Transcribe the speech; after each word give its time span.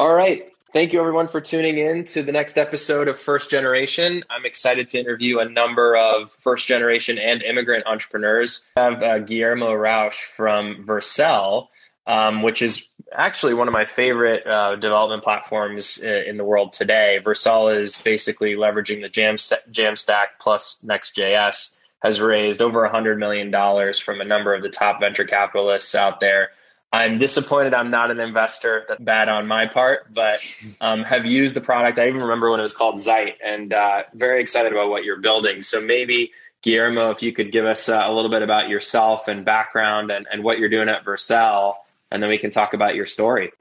All 0.00 0.14
right. 0.14 0.50
Thank 0.72 0.94
you, 0.94 1.00
everyone, 1.00 1.28
for 1.28 1.42
tuning 1.42 1.76
in 1.76 2.04
to 2.04 2.22
the 2.22 2.32
next 2.32 2.56
episode 2.56 3.06
of 3.06 3.18
First 3.18 3.50
Generation. 3.50 4.24
I'm 4.30 4.46
excited 4.46 4.88
to 4.88 4.98
interview 4.98 5.40
a 5.40 5.44
number 5.46 5.94
of 5.94 6.34
first 6.40 6.66
generation 6.66 7.18
and 7.18 7.42
immigrant 7.42 7.86
entrepreneurs. 7.86 8.70
I 8.78 8.84
have 8.84 9.02
uh, 9.02 9.18
Guillermo 9.18 9.74
Rauch 9.74 10.14
from 10.14 10.86
Vercel, 10.86 11.68
um, 12.06 12.40
which 12.40 12.62
is 12.62 12.88
actually 13.12 13.52
one 13.52 13.68
of 13.68 13.72
my 13.72 13.84
favorite 13.84 14.46
uh, 14.46 14.76
development 14.76 15.22
platforms 15.22 15.98
in 15.98 16.38
the 16.38 16.44
world 16.44 16.72
today. 16.72 17.18
Vercel 17.22 17.78
is 17.78 18.00
basically 18.00 18.54
leveraging 18.54 19.02
the 19.02 19.10
Jam, 19.10 19.34
Jamstack 19.34 20.28
plus 20.40 20.82
Next.js, 20.82 21.78
has 22.02 22.22
raised 22.22 22.62
over 22.62 22.88
$100 22.88 23.18
million 23.18 23.52
from 23.92 24.22
a 24.22 24.24
number 24.24 24.54
of 24.54 24.62
the 24.62 24.70
top 24.70 24.98
venture 24.98 25.26
capitalists 25.26 25.94
out 25.94 26.20
there 26.20 26.52
I'm 26.92 27.18
disappointed 27.18 27.72
I'm 27.72 27.90
not 27.90 28.10
an 28.10 28.18
investor. 28.18 28.84
That's 28.88 29.00
bad 29.00 29.28
on 29.28 29.46
my 29.46 29.66
part, 29.66 30.12
but 30.12 30.40
um, 30.80 31.04
have 31.04 31.24
used 31.24 31.54
the 31.54 31.60
product. 31.60 31.98
I 31.98 32.08
even 32.08 32.22
remember 32.22 32.50
when 32.50 32.58
it 32.58 32.64
was 32.64 32.76
called 32.76 33.00
Zeit 33.00 33.36
and 33.44 33.72
uh, 33.72 34.02
very 34.12 34.40
excited 34.40 34.72
about 34.72 34.90
what 34.90 35.04
you're 35.04 35.20
building. 35.20 35.62
So 35.62 35.80
maybe, 35.80 36.32
Guillermo, 36.62 37.10
if 37.10 37.22
you 37.22 37.32
could 37.32 37.52
give 37.52 37.64
us 37.64 37.88
uh, 37.88 38.02
a 38.04 38.12
little 38.12 38.30
bit 38.30 38.42
about 38.42 38.68
yourself 38.68 39.28
and 39.28 39.44
background 39.44 40.10
and, 40.10 40.26
and 40.30 40.42
what 40.42 40.58
you're 40.58 40.68
doing 40.68 40.88
at 40.88 41.04
Vercel, 41.04 41.74
and 42.10 42.20
then 42.20 42.28
we 42.28 42.38
can 42.38 42.50
talk 42.50 42.74
about 42.74 42.96
your 42.96 43.06
story. 43.06 43.52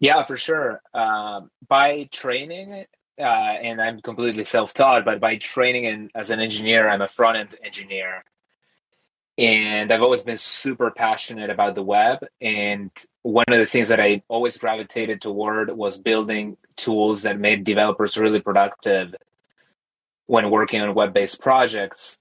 Yeah, 0.00 0.24
for 0.24 0.36
sure. 0.36 0.82
Uh, 0.92 1.42
by 1.68 2.08
training, 2.10 2.86
uh, 3.16 3.22
and 3.22 3.80
I'm 3.80 4.00
completely 4.00 4.42
self 4.42 4.74
taught, 4.74 5.04
but 5.04 5.20
by 5.20 5.36
training 5.36 5.84
in, 5.84 6.10
as 6.16 6.30
an 6.30 6.40
engineer, 6.40 6.88
I'm 6.88 7.02
a 7.02 7.08
front 7.08 7.38
end 7.38 7.54
engineer 7.62 8.24
and 9.40 9.90
I've 9.90 10.02
always 10.02 10.22
been 10.22 10.36
super 10.36 10.90
passionate 10.90 11.48
about 11.48 11.74
the 11.74 11.82
web. 11.82 12.18
And 12.42 12.90
one 13.22 13.46
of 13.48 13.58
the 13.58 13.64
things 13.64 13.88
that 13.88 13.98
I 13.98 14.22
always 14.28 14.58
gravitated 14.58 15.22
toward 15.22 15.70
was 15.70 15.96
building 15.96 16.58
tools 16.76 17.22
that 17.22 17.40
made 17.40 17.64
developers 17.64 18.18
really 18.18 18.40
productive 18.40 19.14
when 20.26 20.50
working 20.50 20.82
on 20.82 20.94
web 20.94 21.14
based 21.14 21.40
projects. 21.40 22.18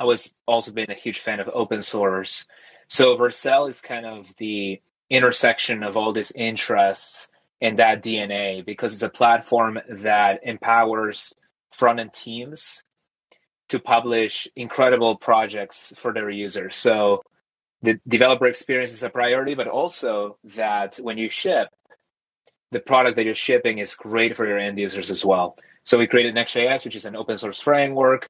I 0.00 0.04
was 0.04 0.34
also 0.44 0.72
been 0.72 0.90
a 0.90 0.94
huge 0.94 1.20
fan 1.20 1.38
of 1.38 1.48
open 1.54 1.82
source. 1.82 2.46
So 2.88 3.14
Vercel 3.14 3.68
is 3.68 3.80
kind 3.80 4.04
of 4.04 4.34
the 4.36 4.80
intersection 5.08 5.84
of 5.84 5.96
all 5.96 6.12
these 6.12 6.32
interests 6.32 7.30
and 7.60 7.78
that 7.78 8.02
DNA 8.02 8.66
because 8.66 8.94
it's 8.94 9.04
a 9.04 9.08
platform 9.08 9.78
that 9.88 10.40
empowers 10.42 11.32
front 11.70 12.00
end 12.00 12.12
teams 12.12 12.82
to 13.70 13.78
publish 13.78 14.48
incredible 14.56 15.16
projects 15.16 15.92
for 15.96 16.12
their 16.12 16.28
users. 16.30 16.76
So 16.76 17.22
the 17.82 17.98
developer 18.06 18.46
experience 18.46 18.92
is 18.92 19.02
a 19.02 19.10
priority, 19.10 19.54
but 19.54 19.68
also 19.68 20.36
that 20.56 20.96
when 20.96 21.18
you 21.18 21.28
ship, 21.28 21.68
the 22.72 22.80
product 22.80 23.16
that 23.16 23.24
you're 23.24 23.34
shipping 23.34 23.78
is 23.78 23.94
great 23.94 24.36
for 24.36 24.46
your 24.46 24.58
end 24.58 24.78
users 24.78 25.10
as 25.10 25.24
well. 25.24 25.56
So 25.84 25.98
we 25.98 26.06
created 26.06 26.34
Next.js, 26.34 26.84
which 26.84 26.96
is 26.96 27.06
an 27.06 27.16
open 27.16 27.36
source 27.36 27.60
framework. 27.60 28.28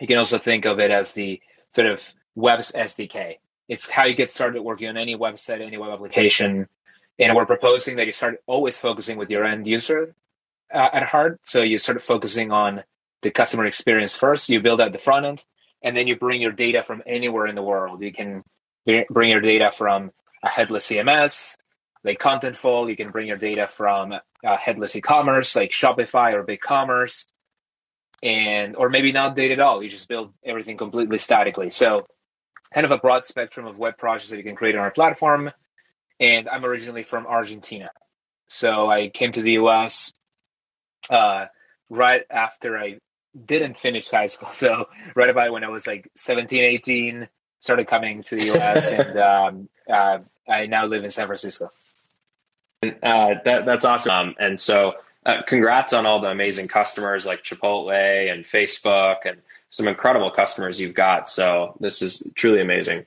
You 0.00 0.06
can 0.06 0.18
also 0.18 0.38
think 0.38 0.66
of 0.66 0.78
it 0.78 0.90
as 0.90 1.12
the 1.12 1.40
sort 1.70 1.88
of 1.88 2.14
web's 2.34 2.72
SDK. 2.72 3.36
It's 3.68 3.88
how 3.88 4.04
you 4.04 4.14
get 4.14 4.30
started 4.30 4.62
working 4.62 4.88
on 4.88 4.96
any 4.96 5.16
website, 5.16 5.60
any 5.60 5.78
web 5.78 5.90
application. 5.90 6.68
And 7.18 7.36
we're 7.36 7.46
proposing 7.46 7.96
that 7.96 8.06
you 8.06 8.12
start 8.12 8.42
always 8.46 8.78
focusing 8.78 9.16
with 9.16 9.30
your 9.30 9.44
end 9.44 9.66
user 9.66 10.14
uh, 10.72 10.88
at 10.92 11.04
heart. 11.04 11.40
So 11.44 11.62
you 11.62 11.78
start 11.78 12.02
focusing 12.02 12.50
on 12.50 12.82
the 13.24 13.32
customer 13.32 13.66
experience 13.66 14.16
first. 14.16 14.48
You 14.48 14.60
build 14.60 14.80
out 14.80 14.92
the 14.92 14.98
front 14.98 15.26
end, 15.26 15.44
and 15.82 15.96
then 15.96 16.06
you 16.06 16.14
bring 16.14 16.40
your 16.40 16.52
data 16.52 16.84
from 16.84 17.02
anywhere 17.06 17.48
in 17.48 17.56
the 17.56 17.62
world. 17.62 18.02
You 18.02 18.12
can 18.12 18.44
bring 19.10 19.30
your 19.30 19.40
data 19.40 19.72
from 19.72 20.12
a 20.44 20.48
headless 20.48 20.86
CMS 20.88 21.56
like 22.04 22.18
Contentful. 22.18 22.88
You 22.88 22.96
can 22.96 23.10
bring 23.10 23.26
your 23.26 23.38
data 23.38 23.66
from 23.66 24.12
uh, 24.12 24.56
headless 24.56 24.94
e-commerce 24.94 25.56
like 25.56 25.70
Shopify 25.70 26.34
or 26.34 26.44
BigCommerce, 26.44 27.26
and 28.22 28.76
or 28.76 28.90
maybe 28.90 29.10
not 29.10 29.34
data 29.34 29.54
at 29.54 29.60
all. 29.60 29.82
You 29.82 29.88
just 29.88 30.08
build 30.08 30.32
everything 30.44 30.76
completely 30.76 31.18
statically. 31.18 31.70
So, 31.70 32.06
kind 32.72 32.84
of 32.84 32.92
a 32.92 32.98
broad 32.98 33.24
spectrum 33.24 33.66
of 33.66 33.78
web 33.78 33.96
projects 33.96 34.30
that 34.30 34.36
you 34.36 34.44
can 34.44 34.54
create 34.54 34.76
on 34.76 34.82
our 34.82 34.92
platform. 34.92 35.50
And 36.20 36.48
I'm 36.48 36.64
originally 36.64 37.02
from 37.02 37.26
Argentina, 37.26 37.90
so 38.48 38.88
I 38.88 39.08
came 39.08 39.32
to 39.32 39.42
the 39.42 39.52
US 39.52 40.12
uh, 41.10 41.46
right 41.90 42.22
after 42.30 42.78
I 42.78 42.98
didn't 43.34 43.76
finish 43.76 44.08
high 44.08 44.26
school. 44.26 44.48
So 44.52 44.88
right 45.14 45.30
about 45.30 45.52
when 45.52 45.64
I 45.64 45.68
was 45.68 45.86
like 45.86 46.10
17, 46.14 46.64
18, 46.64 47.28
started 47.60 47.86
coming 47.86 48.22
to 48.24 48.36
the 48.36 48.56
US 48.56 48.92
and 48.92 49.16
um, 49.16 49.68
uh, 49.90 50.18
I 50.48 50.66
now 50.66 50.86
live 50.86 51.04
in 51.04 51.10
San 51.10 51.26
Francisco. 51.26 51.70
Uh, 52.82 53.34
that, 53.44 53.64
that's 53.64 53.84
awesome. 53.84 54.14
Um, 54.14 54.34
and 54.38 54.60
so 54.60 54.94
uh, 55.24 55.42
congrats 55.46 55.92
on 55.92 56.04
all 56.04 56.20
the 56.20 56.28
amazing 56.28 56.68
customers 56.68 57.24
like 57.24 57.42
Chipotle 57.42 58.30
and 58.30 58.44
Facebook 58.44 59.18
and 59.24 59.38
some 59.70 59.88
incredible 59.88 60.30
customers 60.30 60.78
you've 60.78 60.94
got. 60.94 61.28
So 61.28 61.76
this 61.80 62.02
is 62.02 62.30
truly 62.34 62.60
amazing. 62.60 63.06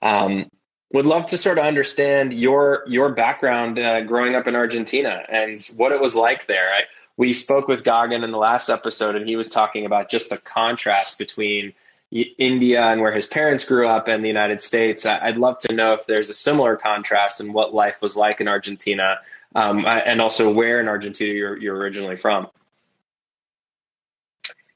Um, 0.00 0.50
would 0.92 1.06
love 1.06 1.26
to 1.26 1.38
sort 1.38 1.58
of 1.58 1.64
understand 1.64 2.32
your 2.32 2.84
your 2.86 3.12
background 3.12 3.78
uh, 3.78 4.02
growing 4.02 4.36
up 4.36 4.46
in 4.46 4.54
Argentina 4.54 5.20
and 5.28 5.60
what 5.76 5.90
it 5.90 6.00
was 6.00 6.14
like 6.14 6.46
there. 6.46 6.68
I, 6.72 6.82
we 7.16 7.32
spoke 7.32 7.68
with 7.68 7.82
Gagan 7.82 8.24
in 8.24 8.30
the 8.30 8.38
last 8.38 8.68
episode, 8.68 9.16
and 9.16 9.26
he 9.26 9.36
was 9.36 9.48
talking 9.48 9.86
about 9.86 10.10
just 10.10 10.30
the 10.30 10.36
contrast 10.36 11.18
between 11.18 11.72
India 12.10 12.84
and 12.84 13.00
where 13.00 13.12
his 13.12 13.26
parents 13.26 13.64
grew 13.64 13.88
up 13.88 14.08
and 14.08 14.22
the 14.22 14.28
United 14.28 14.60
States. 14.60 15.06
I'd 15.06 15.38
love 15.38 15.58
to 15.60 15.74
know 15.74 15.94
if 15.94 16.06
there's 16.06 16.30
a 16.30 16.34
similar 16.34 16.76
contrast 16.76 17.40
in 17.40 17.52
what 17.52 17.74
life 17.74 18.00
was 18.00 18.16
like 18.16 18.40
in 18.40 18.48
Argentina, 18.48 19.18
um, 19.54 19.84
and 19.86 20.20
also 20.20 20.52
where 20.52 20.80
in 20.80 20.88
Argentina 20.88 21.32
you're, 21.32 21.56
you're 21.56 21.76
originally 21.76 22.16
from. 22.16 22.48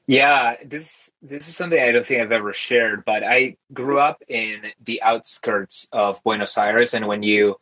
Yeah, 0.07 0.55
this 0.65 1.11
this 1.21 1.47
is 1.47 1.55
something 1.55 1.81
I 1.81 1.91
don't 1.91 2.05
think 2.05 2.21
I've 2.21 2.33
ever 2.33 2.51
shared, 2.51 3.05
but 3.05 3.23
I 3.23 3.55
grew 3.71 3.99
up 3.99 4.21
in 4.27 4.63
the 4.83 5.01
outskirts 5.03 5.87
of 5.93 6.21
Buenos 6.23 6.57
Aires, 6.57 6.93
and 6.93 7.07
when 7.07 7.23
you 7.23 7.59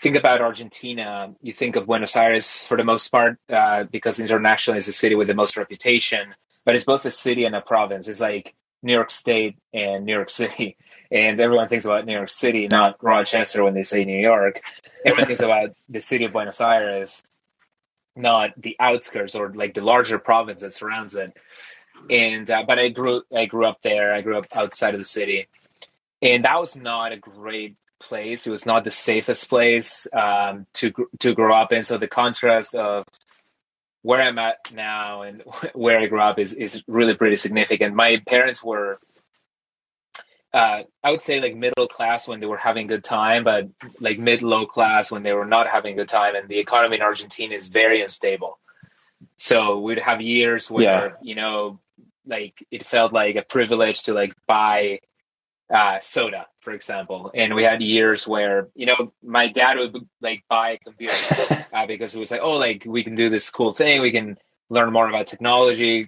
think 0.00 0.16
about 0.16 0.40
Argentina, 0.40 1.34
you 1.42 1.52
think 1.52 1.76
of 1.76 1.86
Buenos 1.86 2.16
Aires 2.16 2.64
for 2.64 2.76
the 2.76 2.84
most 2.84 3.08
part, 3.08 3.38
uh, 3.50 3.84
because 3.84 4.18
internationally 4.18 4.78
is 4.78 4.86
the 4.86 4.92
city 4.92 5.14
with 5.14 5.28
the 5.28 5.34
most 5.34 5.56
reputation, 5.56 6.34
but 6.64 6.74
it's 6.74 6.84
both 6.84 7.04
a 7.04 7.10
city 7.10 7.44
and 7.44 7.54
a 7.54 7.60
province. 7.60 8.08
It's 8.08 8.20
like 8.20 8.54
New 8.82 8.94
York 8.94 9.10
State 9.10 9.58
and 9.74 10.06
New 10.06 10.14
York 10.14 10.30
City. 10.42 10.76
And 11.10 11.38
everyone 11.38 11.68
thinks 11.68 11.84
about 11.84 12.06
New 12.06 12.14
York 12.14 12.30
City, 12.30 12.66
not 12.70 13.02
Rochester 13.02 13.62
when 13.62 13.74
they 13.74 13.82
say 13.82 14.04
New 14.04 14.20
York. 14.20 14.60
Everyone 15.04 15.26
thinks 15.26 15.42
about 15.42 15.70
the 15.88 16.00
city 16.00 16.24
of 16.24 16.32
Buenos 16.32 16.60
Aires, 16.60 17.22
not 18.16 18.50
the 18.56 18.76
outskirts 18.80 19.34
or 19.34 19.52
like 19.52 19.74
the 19.74 19.82
larger 19.82 20.18
province 20.18 20.62
that 20.62 20.72
surrounds 20.72 21.14
it. 21.14 21.36
And 22.08 22.50
uh, 22.50 22.64
but 22.66 22.78
I 22.78 22.88
grew 22.88 23.22
I 23.34 23.44
grew 23.44 23.66
up 23.66 23.82
there. 23.82 24.14
I 24.14 24.22
grew 24.22 24.38
up 24.38 24.46
outside 24.56 24.94
of 24.94 25.00
the 25.00 25.04
city, 25.04 25.48
and 26.22 26.46
that 26.46 26.58
was 26.58 26.74
not 26.74 27.12
a 27.12 27.18
great 27.18 27.76
place. 28.00 28.46
It 28.46 28.50
was 28.50 28.66
not 28.66 28.84
the 28.84 28.90
safest 28.90 29.48
place 29.48 30.06
um, 30.12 30.64
to 30.74 30.92
to 31.20 31.34
grow 31.34 31.54
up 31.54 31.72
in. 31.72 31.82
So 31.82 31.98
the 31.98 32.08
contrast 32.08 32.74
of 32.74 33.04
where 34.02 34.22
I'm 34.22 34.38
at 34.38 34.58
now 34.72 35.22
and 35.22 35.42
where 35.74 35.98
I 36.00 36.06
grew 36.06 36.20
up 36.20 36.38
is 36.38 36.54
is 36.54 36.82
really 36.88 37.14
pretty 37.14 37.36
significant. 37.36 37.94
My 37.94 38.22
parents 38.26 38.64
were, 38.64 38.98
uh, 40.52 40.82
I 41.04 41.10
would 41.10 41.22
say, 41.22 41.40
like 41.40 41.54
middle 41.54 41.86
class 41.86 42.26
when 42.26 42.40
they 42.40 42.46
were 42.46 42.56
having 42.56 42.86
good 42.86 43.04
time, 43.04 43.44
but 43.44 43.68
like 44.00 44.18
mid 44.18 44.42
low 44.42 44.66
class 44.66 45.12
when 45.12 45.22
they 45.22 45.32
were 45.32 45.46
not 45.46 45.68
having 45.68 45.96
good 45.96 46.08
time. 46.08 46.34
And 46.34 46.48
the 46.48 46.58
economy 46.58 46.96
in 46.96 47.02
Argentina 47.02 47.54
is 47.54 47.68
very 47.68 48.00
unstable. 48.00 48.58
So 49.36 49.80
we'd 49.80 49.98
have 49.98 50.20
years 50.20 50.70
where 50.70 50.82
yeah. 50.82 51.08
you 51.22 51.34
know, 51.34 51.80
like 52.26 52.66
it 52.70 52.84
felt 52.84 53.12
like 53.12 53.36
a 53.36 53.42
privilege 53.42 54.04
to 54.04 54.14
like 54.14 54.34
buy 54.46 55.00
uh, 55.72 56.00
soda, 56.00 56.46
for 56.60 56.72
example. 56.72 57.30
And 57.34 57.54
we 57.54 57.62
had 57.62 57.80
years 57.80 58.26
where, 58.26 58.68
you 58.74 58.86
know, 58.86 59.12
my 59.22 59.48
dad 59.48 59.78
would 59.78 59.96
like 60.20 60.44
buy 60.48 60.72
a 60.72 60.78
computer 60.78 61.66
uh, 61.72 61.86
because 61.86 62.14
it 62.14 62.18
was 62.18 62.30
like, 62.30 62.40
oh, 62.42 62.54
like 62.54 62.84
we 62.86 63.04
can 63.04 63.14
do 63.14 63.30
this 63.30 63.50
cool 63.50 63.72
thing. 63.72 64.02
We 64.02 64.12
can 64.12 64.36
learn 64.68 64.92
more 64.92 65.08
about 65.08 65.28
technology. 65.28 66.06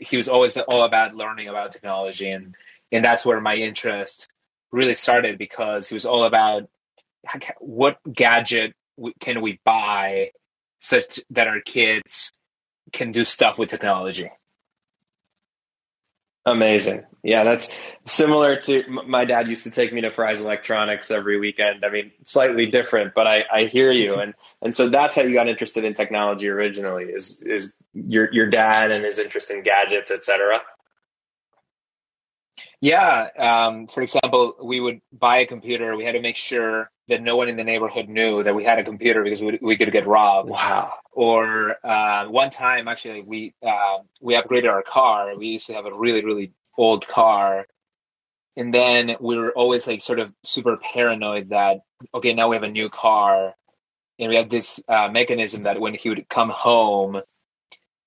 He 0.00 0.16
was 0.16 0.28
always 0.28 0.56
all 0.56 0.84
about 0.84 1.14
learning 1.14 1.48
about 1.48 1.72
technology. 1.72 2.30
And, 2.30 2.54
and 2.90 3.04
that's 3.04 3.24
where 3.26 3.40
my 3.40 3.54
interest 3.54 4.28
really 4.70 4.94
started 4.94 5.38
because 5.38 5.88
he 5.88 5.94
was 5.94 6.06
all 6.06 6.24
about 6.24 6.68
what 7.60 7.98
gadget 8.10 8.74
can 9.20 9.40
we 9.42 9.60
buy 9.64 10.30
such 10.80 11.20
that 11.30 11.46
our 11.46 11.60
kids 11.60 12.32
can 12.92 13.12
do 13.12 13.24
stuff 13.24 13.58
with 13.58 13.68
technology. 13.68 14.30
Amazing. 16.44 17.04
Yeah, 17.22 17.44
that's 17.44 17.80
similar 18.06 18.56
to 18.62 18.84
my 18.90 19.24
dad 19.24 19.46
used 19.46 19.62
to 19.62 19.70
take 19.70 19.92
me 19.92 20.00
to 20.00 20.10
Fry's 20.10 20.40
Electronics 20.40 21.12
every 21.12 21.38
weekend. 21.38 21.84
I 21.84 21.90
mean, 21.90 22.10
slightly 22.24 22.66
different, 22.66 23.14
but 23.14 23.28
I, 23.28 23.44
I 23.52 23.64
hear 23.66 23.92
you. 23.92 24.14
And 24.20 24.34
and 24.60 24.74
so 24.74 24.88
that's 24.88 25.14
how 25.14 25.22
you 25.22 25.34
got 25.34 25.48
interested 25.48 25.84
in 25.84 25.94
technology 25.94 26.48
originally 26.48 27.04
is 27.04 27.42
is 27.42 27.74
your 27.94 28.32
your 28.32 28.50
dad 28.50 28.90
and 28.90 29.04
his 29.04 29.20
interest 29.20 29.52
in 29.52 29.62
gadgets, 29.62 30.10
etc. 30.10 30.60
Yeah. 32.80 33.28
Um, 33.38 33.86
for 33.86 34.02
example, 34.02 34.56
we 34.62 34.80
would 34.80 35.00
buy 35.12 35.38
a 35.38 35.46
computer. 35.46 35.96
We 35.96 36.04
had 36.04 36.12
to 36.12 36.20
make 36.20 36.36
sure 36.36 36.90
that 37.12 37.22
no 37.22 37.36
one 37.36 37.48
in 37.48 37.56
the 37.56 37.64
neighborhood 37.64 38.08
knew 38.08 38.42
that 38.42 38.54
we 38.54 38.64
had 38.64 38.78
a 38.78 38.84
computer 38.84 39.22
because 39.22 39.42
we, 39.42 39.58
we 39.60 39.76
could 39.76 39.92
get 39.92 40.06
robbed. 40.06 40.50
Wow. 40.50 40.94
Or 41.12 41.76
uh, 41.84 42.26
one 42.26 42.50
time, 42.50 42.88
actually, 42.88 43.20
we 43.20 43.54
uh, 43.62 43.98
we 44.20 44.34
upgraded 44.34 44.70
our 44.70 44.82
car. 44.82 45.36
We 45.36 45.48
used 45.48 45.66
to 45.66 45.74
have 45.74 45.86
a 45.86 45.94
really 45.94 46.24
really 46.24 46.52
old 46.76 47.06
car, 47.06 47.66
and 48.56 48.72
then 48.72 49.16
we 49.20 49.38
were 49.38 49.52
always 49.52 49.86
like 49.86 50.00
sort 50.00 50.20
of 50.20 50.32
super 50.42 50.78
paranoid 50.78 51.50
that 51.50 51.82
okay, 52.14 52.32
now 52.32 52.48
we 52.48 52.56
have 52.56 52.62
a 52.62 52.70
new 52.70 52.88
car, 52.88 53.54
and 54.18 54.28
we 54.30 54.36
had 54.36 54.48
this 54.48 54.80
uh, 54.88 55.08
mechanism 55.08 55.64
that 55.64 55.78
when 55.80 55.94
he 55.94 56.08
would 56.08 56.26
come 56.28 56.48
home, 56.48 57.20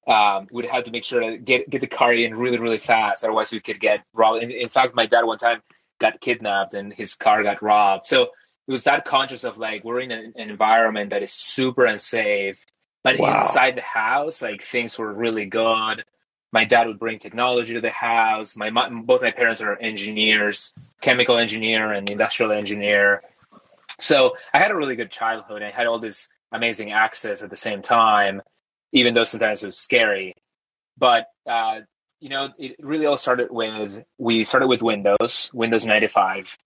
um, 0.08 0.48
we'd 0.52 0.66
have 0.66 0.86
to 0.86 0.92
make 0.92 1.04
sure 1.04 1.22
to 1.22 1.38
get 1.38 1.70
get 1.70 1.82
the 1.82 1.88
car 1.88 2.12
in 2.12 2.34
really 2.36 2.58
really 2.58 2.80
fast, 2.80 3.24
otherwise 3.24 3.52
we 3.52 3.60
could 3.60 3.80
get 3.80 4.04
robbed. 4.14 4.42
In, 4.42 4.50
in 4.50 4.70
fact, 4.70 4.96
my 4.96 5.06
dad 5.06 5.26
one 5.26 5.38
time 5.38 5.62
got 6.00 6.20
kidnapped 6.20 6.74
and 6.74 6.92
his 6.92 7.16
car 7.16 7.44
got 7.44 7.62
robbed. 7.62 8.06
So 8.08 8.30
it 8.68 8.72
was 8.72 8.84
that 8.84 9.06
conscious 9.06 9.44
of 9.44 9.58
like 9.58 9.84
we're 9.84 10.00
in 10.00 10.12
an, 10.12 10.34
an 10.36 10.50
environment 10.50 11.12
that 11.12 11.24
is 11.24 11.32
super 11.32 11.86
unsafe 11.86 12.66
but 13.04 13.20
wow. 13.20 13.36
inside 13.36 13.76
the 13.76 13.82
house 13.82 14.42
like 14.42 14.64
things 14.64 14.98
were 14.98 15.14
really 15.14 15.46
good. 15.46 16.04
My 16.52 16.66
dad 16.66 16.88
would 16.88 17.00
bring 17.00 17.20
technology 17.20 17.74
to 17.74 17.82
the 17.82 17.92
house. 17.92 18.56
My 18.56 18.72
both 18.72 19.22
my 19.22 19.32
parents 19.32 19.62
are 19.62 19.78
engineers 19.78 20.74
chemical 21.02 21.38
engineer 21.38 21.92
and 21.92 22.10
industrial 22.10 22.52
engineer. 22.52 23.22
So 24.00 24.36
i 24.54 24.60
had 24.60 24.72
a 24.72 24.76
really 24.76 24.96
good 24.96 25.12
childhood. 25.12 25.62
I 25.62 25.70
had 25.70 25.86
all 25.86 26.00
this 26.00 26.30
amazing 26.52 26.92
access 26.92 27.44
at 27.44 27.50
the 27.50 27.56
same 27.56 27.82
time 27.82 28.42
even 28.92 29.14
though 29.14 29.26
sometimes 29.26 29.62
it 29.62 29.68
was 29.68 29.78
scary. 29.78 30.34
But 30.98 31.28
uh, 31.46 31.82
you 32.20 32.30
know 32.30 32.50
it 32.58 32.76
really 32.80 33.06
all 33.06 33.18
started 33.18 33.50
with 33.52 34.04
we 34.18 34.44
started 34.44 34.68
with 34.68 34.82
windows 34.82 35.52
windows 35.54 35.86
95 35.86 36.58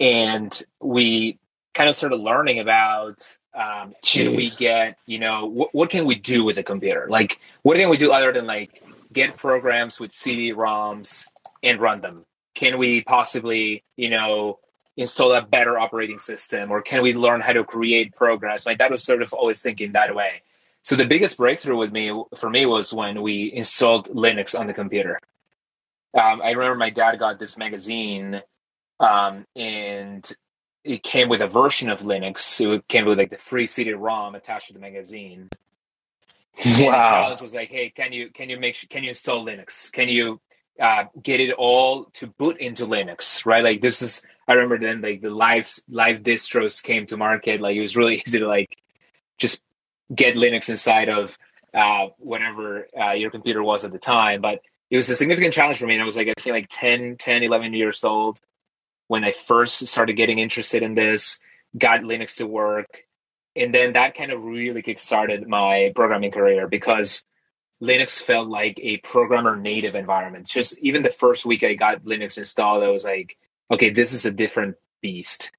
and 0.00 0.62
we 0.80 1.38
kind 1.74 1.88
of 1.88 1.96
started 1.96 2.16
learning 2.16 2.58
about 2.58 3.22
um, 3.54 3.94
can 4.02 4.36
we 4.36 4.48
get 4.48 4.98
you 5.06 5.18
know 5.18 5.46
what, 5.46 5.74
what 5.74 5.90
can 5.90 6.04
we 6.04 6.14
do 6.14 6.44
with 6.44 6.58
a 6.58 6.62
computer? 6.62 7.06
Like 7.08 7.40
what 7.62 7.76
can 7.76 7.88
we 7.88 7.96
do 7.96 8.12
other 8.12 8.32
than 8.32 8.46
like 8.46 8.82
get 9.12 9.36
programs 9.36 9.98
with 9.98 10.12
cd-roms 10.12 11.28
and 11.62 11.80
run 11.80 12.00
them? 12.00 12.24
Can 12.54 12.78
we 12.78 13.02
possibly 13.02 13.84
you 13.96 14.10
know 14.10 14.58
install 14.96 15.32
a 15.32 15.42
better 15.42 15.78
operating 15.78 16.18
system 16.18 16.72
or 16.72 16.82
can 16.82 17.02
we 17.02 17.14
learn 17.14 17.40
how 17.40 17.52
to 17.52 17.64
create 17.64 18.14
programs? 18.14 18.66
My 18.66 18.74
dad 18.74 18.90
was 18.90 19.04
sort 19.04 19.22
of 19.22 19.32
always 19.32 19.62
thinking 19.62 19.92
that 19.92 20.14
way. 20.14 20.42
So 20.82 20.96
the 20.96 21.06
biggest 21.06 21.36
breakthrough 21.36 21.76
with 21.76 21.92
me 21.92 22.12
for 22.36 22.50
me 22.50 22.66
was 22.66 22.92
when 22.92 23.22
we 23.22 23.52
installed 23.52 24.08
linux 24.08 24.58
on 24.58 24.66
the 24.66 24.74
computer. 24.74 25.20
Um, 26.14 26.40
i 26.42 26.50
remember 26.50 26.76
my 26.76 26.90
dad 26.90 27.18
got 27.18 27.38
this 27.38 27.58
magazine 27.58 28.42
um, 29.00 29.44
and 29.54 30.30
it 30.84 31.02
came 31.02 31.28
with 31.28 31.42
a 31.42 31.46
version 31.46 31.90
of 31.90 32.00
Linux. 32.00 32.60
It 32.60 32.88
came 32.88 33.04
with 33.04 33.18
like 33.18 33.30
the 33.30 33.38
free 33.38 33.66
CD-ROM 33.66 34.34
attached 34.34 34.68
to 34.68 34.72
the 34.72 34.80
magazine. 34.80 35.48
Wow. 36.64 36.72
And 36.72 36.76
the 36.76 36.90
challenge 36.90 37.42
was 37.42 37.54
like, 37.54 37.68
hey, 37.70 37.90
can 37.90 38.12
you 38.12 38.30
can 38.30 38.50
you 38.50 38.58
make 38.58 38.76
can 38.88 39.04
you 39.04 39.10
install 39.10 39.44
Linux? 39.44 39.92
Can 39.92 40.08
you 40.08 40.40
uh, 40.80 41.04
get 41.22 41.40
it 41.40 41.52
all 41.52 42.06
to 42.14 42.26
boot 42.26 42.58
into 42.58 42.84
Linux? 42.86 43.46
Right? 43.46 43.62
Like 43.62 43.80
this 43.80 44.02
is 44.02 44.22
I 44.48 44.54
remember 44.54 44.78
then 44.78 45.00
like 45.00 45.20
the 45.20 45.30
live 45.30 45.70
live 45.88 46.22
distros 46.22 46.82
came 46.82 47.06
to 47.06 47.16
market. 47.16 47.60
Like 47.60 47.76
it 47.76 47.80
was 47.80 47.96
really 47.96 48.16
easy 48.26 48.40
to 48.40 48.48
like 48.48 48.76
just 49.36 49.62
get 50.12 50.34
Linux 50.34 50.68
inside 50.68 51.08
of 51.08 51.38
uh, 51.74 52.08
whatever 52.18 52.88
uh, 52.98 53.12
your 53.12 53.30
computer 53.30 53.62
was 53.62 53.84
at 53.84 53.92
the 53.92 53.98
time. 53.98 54.40
But 54.40 54.60
it 54.90 54.96
was 54.96 55.08
a 55.10 55.16
significant 55.16 55.52
challenge 55.52 55.78
for 55.78 55.86
me. 55.86 55.94
And 55.94 56.02
I 56.02 56.06
was 56.06 56.16
like, 56.16 56.28
I 56.28 56.40
think 56.40 56.54
like 56.54 56.68
10, 56.70 57.16
10, 57.18 57.42
11 57.42 57.74
years 57.74 58.02
old 58.02 58.40
when 59.08 59.24
I 59.24 59.32
first 59.32 59.86
started 59.86 60.14
getting 60.14 60.38
interested 60.38 60.82
in 60.82 60.94
this, 60.94 61.40
got 61.76 62.00
Linux 62.00 62.36
to 62.36 62.46
work. 62.46 63.04
And 63.56 63.74
then 63.74 63.94
that 63.94 64.14
kind 64.14 64.30
of 64.30 64.44
really 64.44 64.82
kickstarted 64.82 65.46
my 65.46 65.92
programming 65.96 66.30
career 66.30 66.68
because 66.68 67.24
Linux 67.82 68.20
felt 68.20 68.48
like 68.48 68.78
a 68.82 68.98
programmer 68.98 69.56
native 69.56 69.94
environment. 69.94 70.46
Just 70.46 70.78
even 70.78 71.02
the 71.02 71.10
first 71.10 71.44
week 71.44 71.64
I 71.64 71.74
got 71.74 72.04
Linux 72.04 72.38
installed, 72.38 72.84
I 72.84 72.88
was 72.88 73.04
like, 73.04 73.36
okay, 73.70 73.90
this 73.90 74.12
is 74.12 74.26
a 74.26 74.30
different 74.30 74.76
beast. 75.00 75.52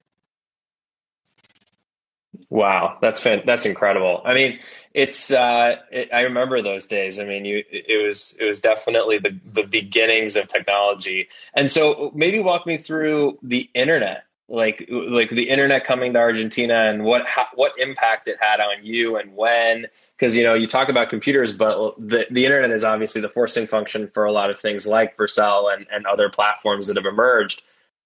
Wow, 2.50 2.98
that's 3.02 3.20
fan- 3.20 3.44
that's 3.46 3.66
incredible. 3.66 4.22
I 4.26 4.34
mean, 4.34 4.60
it's 4.94 5.32
uh, 5.32 5.76
it, 5.92 6.10
I 6.14 6.22
remember 6.22 6.62
those 6.62 6.88
days. 6.88 7.20
I 7.20 7.26
mean, 7.26 7.46
you 7.46 7.64
it 7.70 8.04
was 8.04 8.36
it 8.40 8.46
was 8.46 8.60
definitely 8.60 9.20
the 9.20 9.40
the 9.54 9.64
beginnings 9.64 10.36
of 10.36 10.48
technology. 10.48 11.30
And 11.54 11.70
so 11.70 12.12
maybe 12.16 12.40
walk 12.40 12.66
me 12.66 12.78
through 12.78 13.38
the 13.44 13.70
internet, 13.74 14.24
like 14.48 14.88
like 14.90 15.30
the 15.30 15.50
internet 15.50 15.84
coming 15.84 16.14
to 16.14 16.20
Argentina 16.20 16.90
and 16.90 17.04
what 17.04 17.28
how, 17.28 17.48
what 17.54 17.74
impact 17.78 18.28
it 18.28 18.38
had 18.40 18.60
on 18.60 18.84
you 18.84 19.18
and 19.18 19.36
when. 19.36 19.86
Because 20.18 20.36
you 20.36 20.44
know 20.44 20.56
you 20.56 20.68
talk 20.68 20.90
about 20.90 21.10
computers, 21.10 21.54
but 21.56 21.96
the 22.00 22.26
the 22.32 22.46
internet 22.46 22.72
is 22.72 22.84
obviously 22.84 23.22
the 23.22 23.30
forcing 23.30 23.68
function 23.68 24.10
for 24.14 24.26
a 24.26 24.32
lot 24.32 24.50
of 24.50 24.60
things 24.60 24.88
like 24.88 25.18
Vercel 25.18 25.74
and 25.74 25.86
and 25.92 26.08
other 26.08 26.30
platforms 26.30 26.88
that 26.88 26.98
have 26.98 27.06
emerged. 27.06 27.62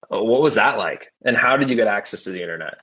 What 0.10 0.42
was 0.42 0.56
that 0.56 0.78
like, 0.78 1.14
and 1.24 1.38
how 1.38 1.56
did 1.56 1.70
you 1.70 1.78
get 1.78 1.88
access 1.88 2.26
to 2.26 2.32
the 2.32 2.42
internet? 2.42 2.80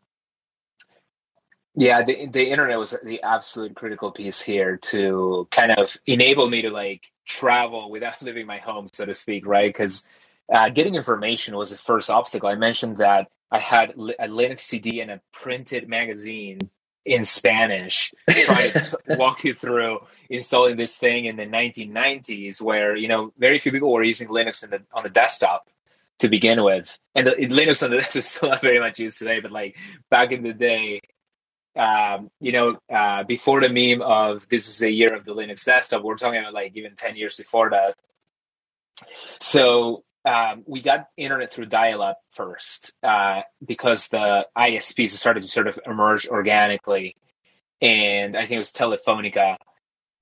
Yeah, 1.80 2.02
the 2.02 2.26
the 2.26 2.50
internet 2.50 2.78
was 2.78 2.94
the 3.02 3.22
absolute 3.22 3.74
critical 3.74 4.10
piece 4.12 4.42
here 4.42 4.76
to 4.92 5.48
kind 5.50 5.72
of 5.72 5.96
enable 6.06 6.46
me 6.46 6.60
to 6.60 6.68
like 6.68 7.10
travel 7.24 7.90
without 7.90 8.20
leaving 8.22 8.44
my 8.44 8.58
home, 8.58 8.86
so 8.92 9.06
to 9.06 9.14
speak, 9.14 9.46
right? 9.46 9.72
Because 9.72 10.06
uh, 10.52 10.68
getting 10.68 10.94
information 10.94 11.56
was 11.56 11.70
the 11.70 11.78
first 11.78 12.10
obstacle. 12.10 12.50
I 12.50 12.54
mentioned 12.56 12.98
that 12.98 13.28
I 13.50 13.60
had 13.60 13.92
a 13.92 14.28
Linux 14.28 14.60
CD 14.60 15.00
and 15.00 15.10
a 15.10 15.22
printed 15.32 15.88
magazine 15.88 16.68
in 17.06 17.24
Spanish, 17.24 18.12
trying 18.28 18.72
to 18.72 18.98
walk 19.16 19.44
you 19.44 19.54
through 19.54 20.00
installing 20.28 20.76
this 20.76 20.96
thing 20.96 21.24
in 21.24 21.36
the 21.36 21.46
1990s, 21.46 22.60
where 22.60 22.94
you 22.94 23.08
know 23.08 23.32
very 23.38 23.58
few 23.58 23.72
people 23.72 23.90
were 23.90 24.04
using 24.04 24.28
Linux 24.28 24.62
in 24.62 24.68
the 24.68 24.82
on 24.92 25.02
the 25.02 25.08
desktop 25.08 25.66
to 26.18 26.28
begin 26.28 26.62
with, 26.62 26.98
and 27.14 27.26
the, 27.26 27.30
Linux 27.30 27.82
on 27.82 27.88
the 27.88 27.96
desktop 28.00 28.16
is 28.16 28.26
still 28.26 28.50
not 28.50 28.60
very 28.60 28.80
much 28.80 28.98
used 28.98 29.18
today. 29.18 29.40
But 29.40 29.50
like 29.50 29.78
back 30.10 30.30
in 30.32 30.42
the 30.42 30.52
day, 30.52 31.00
um, 31.76 32.30
you 32.40 32.52
know, 32.52 32.78
uh, 32.92 33.24
before 33.24 33.60
the 33.60 33.68
meme 33.68 34.02
of 34.02 34.48
this 34.48 34.68
is 34.68 34.82
a 34.82 34.90
year 34.90 35.14
of 35.14 35.24
the 35.24 35.34
Linux 35.34 35.64
desktop, 35.64 36.02
we're 36.02 36.16
talking 36.16 36.40
about 36.40 36.54
like 36.54 36.72
even 36.74 36.94
10 36.96 37.16
years 37.16 37.36
before 37.36 37.70
that. 37.70 37.96
So 39.40 40.04
um, 40.24 40.64
we 40.66 40.82
got 40.82 41.08
internet 41.16 41.52
through 41.52 41.66
dial-up 41.66 42.18
first 42.30 42.92
uh, 43.02 43.42
because 43.64 44.08
the 44.08 44.46
ISPs 44.56 45.10
started 45.10 45.42
to 45.42 45.48
sort 45.48 45.68
of 45.68 45.78
emerge 45.86 46.28
organically, 46.28 47.16
and 47.80 48.36
I 48.36 48.40
think 48.40 48.52
it 48.52 48.58
was 48.58 48.72
Telefonica 48.72 49.56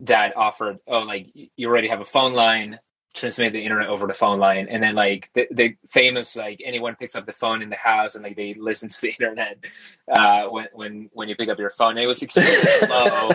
that 0.01 0.37
offered, 0.37 0.79
oh, 0.87 1.01
like 1.01 1.27
you 1.35 1.69
already 1.69 1.89
have 1.89 2.01
a 2.01 2.05
phone 2.05 2.35
line, 2.35 2.79
transmit 3.15 3.53
the 3.53 3.63
internet 3.63 3.89
over 3.89 4.07
the 4.07 4.15
phone 4.15 4.39
line. 4.39 4.69
And 4.71 4.83
then 4.83 4.95
like 4.95 5.31
the, 5.35 5.49
the 5.51 5.77
famous 5.89 6.37
like 6.37 6.61
anyone 6.65 6.97
picks 6.97 7.17
up 7.17 7.27
the 7.27 7.33
phone 7.33 7.63
in 7.63 7.71
the 7.71 7.77
house 7.77 8.15
and 8.15 8.25
like 8.25 8.37
they 8.37 8.55
listen 8.55 8.89
to 8.89 9.01
the 9.01 9.09
internet 9.19 9.65
uh, 10.11 10.45
when 10.49 10.67
when 10.73 11.11
when 11.13 11.29
you 11.29 11.37
pick 11.37 11.49
up 11.49 11.59
your 11.59 11.71
phone. 11.71 11.99
It 11.99 12.07
was 12.07 12.23
extremely 12.23 12.53
slow 12.63 13.31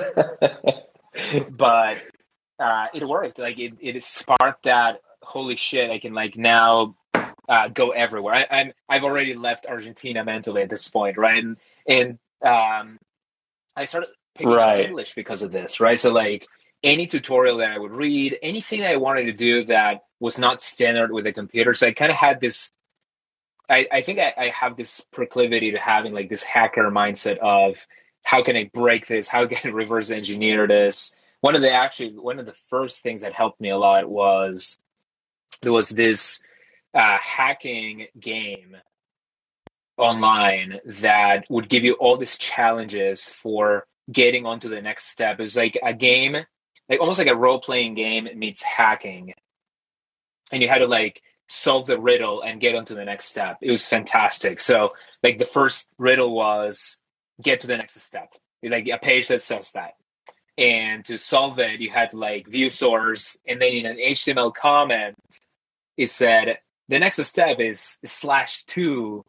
but 1.49 1.97
uh, 2.59 2.87
it 2.93 3.07
worked. 3.07 3.39
Like 3.39 3.59
it, 3.59 3.73
it 3.79 4.03
sparked 4.03 4.63
that 4.63 5.01
holy 5.21 5.55
shit 5.55 5.89
i 5.89 5.99
can 5.99 6.13
like 6.13 6.37
now 6.37 6.95
uh, 7.47 7.69
go 7.69 7.91
everywhere. 7.91 8.35
I, 8.35 8.45
i'm 8.51 8.73
i've 8.89 9.03
already 9.03 9.35
left 9.35 9.65
argentina 9.65 10.23
mentally 10.23 10.61
at 10.61 10.69
this 10.69 10.89
point 10.89 11.17
right? 11.17 11.41
And 11.43 11.57
and 11.87 12.19
um, 12.43 12.99
i 13.75 13.85
started 13.85 14.09
picking 14.35 14.51
right. 14.51 14.81
up 14.81 14.87
english 14.87 15.13
because 15.13 15.43
of 15.43 15.51
this 15.51 15.79
right? 15.79 15.99
So 15.99 16.11
like 16.11 16.47
any 16.83 17.07
tutorial 17.07 17.57
that 17.57 17.71
I 17.71 17.79
would 17.79 17.91
read, 17.91 18.37
anything 18.41 18.83
I 18.83 18.97
wanted 18.97 19.25
to 19.25 19.33
do 19.33 19.63
that 19.65 20.01
was 20.19 20.37
not 20.37 20.61
standard 20.61 21.11
with 21.11 21.25
a 21.25 21.33
computer. 21.33 21.73
So 21.73 21.87
I 21.87 21.93
kind 21.93 22.11
of 22.11 22.17
had 22.17 22.39
this. 22.39 22.71
I, 23.69 23.87
I 23.91 24.01
think 24.01 24.19
I, 24.19 24.33
I, 24.37 24.49
have 24.49 24.75
this 24.75 25.01
proclivity 25.11 25.71
to 25.71 25.79
having 25.79 26.13
like 26.13 26.29
this 26.29 26.43
hacker 26.43 26.91
mindset 26.91 27.37
of 27.37 27.87
how 28.21 28.43
can 28.43 28.57
I 28.57 28.69
break 28.73 29.07
this? 29.07 29.29
How 29.29 29.47
can 29.47 29.71
I 29.71 29.73
reverse 29.73 30.11
engineer 30.11 30.67
this? 30.67 31.15
One 31.39 31.55
of 31.55 31.61
the 31.61 31.71
actually 31.71 32.17
one 32.17 32.39
of 32.39 32.45
the 32.45 32.53
first 32.69 33.01
things 33.01 33.21
that 33.21 33.33
helped 33.33 33.61
me 33.61 33.69
a 33.69 33.77
lot 33.77 34.09
was 34.09 34.77
there 35.61 35.73
was 35.73 35.89
this 35.89 36.41
uh, 36.93 37.17
hacking 37.19 38.07
game 38.19 38.77
online 39.97 40.79
that 40.85 41.45
would 41.49 41.69
give 41.69 41.83
you 41.83 41.93
all 41.93 42.17
these 42.17 42.37
challenges 42.37 43.29
for 43.29 43.85
getting 44.11 44.45
onto 44.45 44.69
the 44.69 44.81
next 44.81 45.05
step. 45.07 45.39
It 45.39 45.43
was 45.43 45.57
like 45.57 45.77
a 45.83 45.93
game 45.93 46.37
like 46.89 46.99
almost 46.99 47.19
like 47.19 47.27
a 47.27 47.35
role 47.35 47.59
playing 47.59 47.95
game 47.95 48.27
meets 48.35 48.63
hacking, 48.63 49.33
and 50.51 50.61
you 50.61 50.67
had 50.67 50.79
to 50.79 50.87
like 50.87 51.21
solve 51.47 51.85
the 51.85 51.99
riddle 51.99 52.41
and 52.41 52.61
get 52.61 52.75
on 52.75 52.85
to 52.85 52.95
the 52.95 53.05
next 53.05 53.25
step. 53.25 53.57
It 53.61 53.69
was 53.69 53.87
fantastic. 53.87 54.59
So 54.59 54.93
like 55.21 55.37
the 55.37 55.45
first 55.45 55.89
riddle 55.97 56.33
was 56.33 56.97
get 57.41 57.61
to 57.61 57.67
the 57.67 57.77
next 57.77 58.01
step. 58.01 58.29
It's 58.61 58.71
like 58.71 58.87
a 58.87 58.97
page 58.97 59.27
that 59.27 59.41
says 59.41 59.71
that. 59.71 59.93
And 60.57 61.03
to 61.05 61.17
solve 61.17 61.59
it, 61.59 61.79
you 61.79 61.89
had 61.89 62.11
to 62.11 62.17
like 62.17 62.47
view 62.47 62.69
source, 62.69 63.39
and 63.47 63.61
then 63.61 63.73
in 63.73 63.85
an 63.85 63.97
HTML 63.97 64.53
comment, 64.53 65.15
it 65.97 66.09
said 66.09 66.59
the 66.89 66.99
next 66.99 67.23
step 67.23 67.59
is 67.59 67.97
slash 68.05 68.63
two 68.65 69.25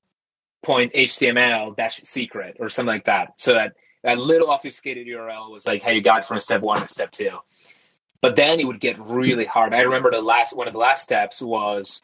point 0.63 0.93
HTML 0.93 1.77
dash 1.77 2.01
secret 2.03 2.57
or 2.61 2.69
something 2.69 2.95
like 2.95 3.05
that. 3.07 3.33
So 3.37 3.55
that 3.55 3.75
that 4.05 4.19
little 4.19 4.51
obfuscated 4.51 5.07
URL 5.07 5.51
was 5.51 5.67
like 5.67 5.83
how 5.83 5.91
you 5.91 6.03
got 6.03 6.27
from 6.27 6.39
step 6.39 6.61
one 6.61 6.87
to 6.87 6.89
step 6.89 7.11
two. 7.11 7.31
But 8.21 8.37
then 8.37 8.61
it 8.61 8.67
would 8.67 8.81
get 8.81 8.99
really 8.99 9.47
hard. 9.47 9.75
I 9.75 9.81
remember 9.81 10.11
the 10.11 10.21
last 10.21 10.57
one 10.57 10.67
of 10.67 10.73
the 10.73 10.79
last 10.79 11.03
steps 11.03 11.43
was 11.43 12.03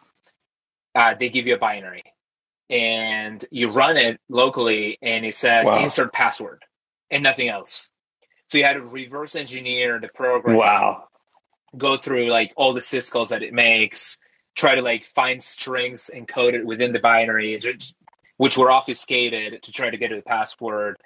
uh, 0.95 1.15
they 1.19 1.29
give 1.29 1.47
you 1.47 1.55
a 1.55 1.59
binary 1.59 2.03
and 2.69 3.45
you 3.51 3.71
run 3.71 3.97
it 3.97 4.19
locally 4.29 4.99
and 5.03 5.25
it 5.25 5.35
says 5.35 5.67
wow. 5.67 5.83
insert 5.83 6.13
password 6.13 6.65
and 7.11 7.23
nothing 7.23 7.49
else. 7.49 7.91
So 8.47 8.59
you 8.59 8.65
had 8.65 8.75
to 8.75 8.83
reverse 8.83 9.37
engineer 9.37 10.01
the 10.01 10.09
program. 10.09 10.57
Wow. 10.57 11.05
Go 11.77 11.97
through 11.97 12.31
like 12.31 12.53
all 12.57 12.73
the 12.73 12.81
syscalls 12.81 13.29
that 13.29 13.43
it 13.43 13.53
makes, 13.53 14.21
try 14.57 14.75
to 14.75 14.83
like 14.83 15.05
find 15.05 15.43
strings 15.43 16.11
encoded 16.15 16.65
within 16.65 16.93
the 16.93 16.99
binary, 16.99 17.61
which 18.39 18.57
were 18.57 18.71
obfuscated 18.71 19.63
to 19.63 19.73
try 19.73 19.91
to 19.91 19.97
get 19.97 20.09
to 20.09 20.17
the 20.17 20.23
password, 20.23 20.97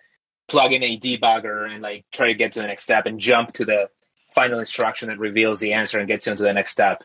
plug 0.48 0.72
in 0.72 0.82
a 0.82 0.98
debugger 0.98 1.70
and 1.70 1.82
like 1.82 2.04
try 2.12 2.28
to 2.28 2.34
get 2.34 2.52
to 2.52 2.60
the 2.60 2.66
next 2.66 2.82
step 2.82 3.06
and 3.06 3.18
jump 3.18 3.52
to 3.52 3.64
the 3.64 3.88
final 4.34 4.58
instruction 4.58 5.08
that 5.08 5.18
reveals 5.18 5.60
the 5.60 5.72
answer 5.72 5.98
and 5.98 6.08
gets 6.08 6.26
you 6.26 6.32
into 6.32 6.42
the 6.42 6.52
next 6.52 6.72
step. 6.72 7.04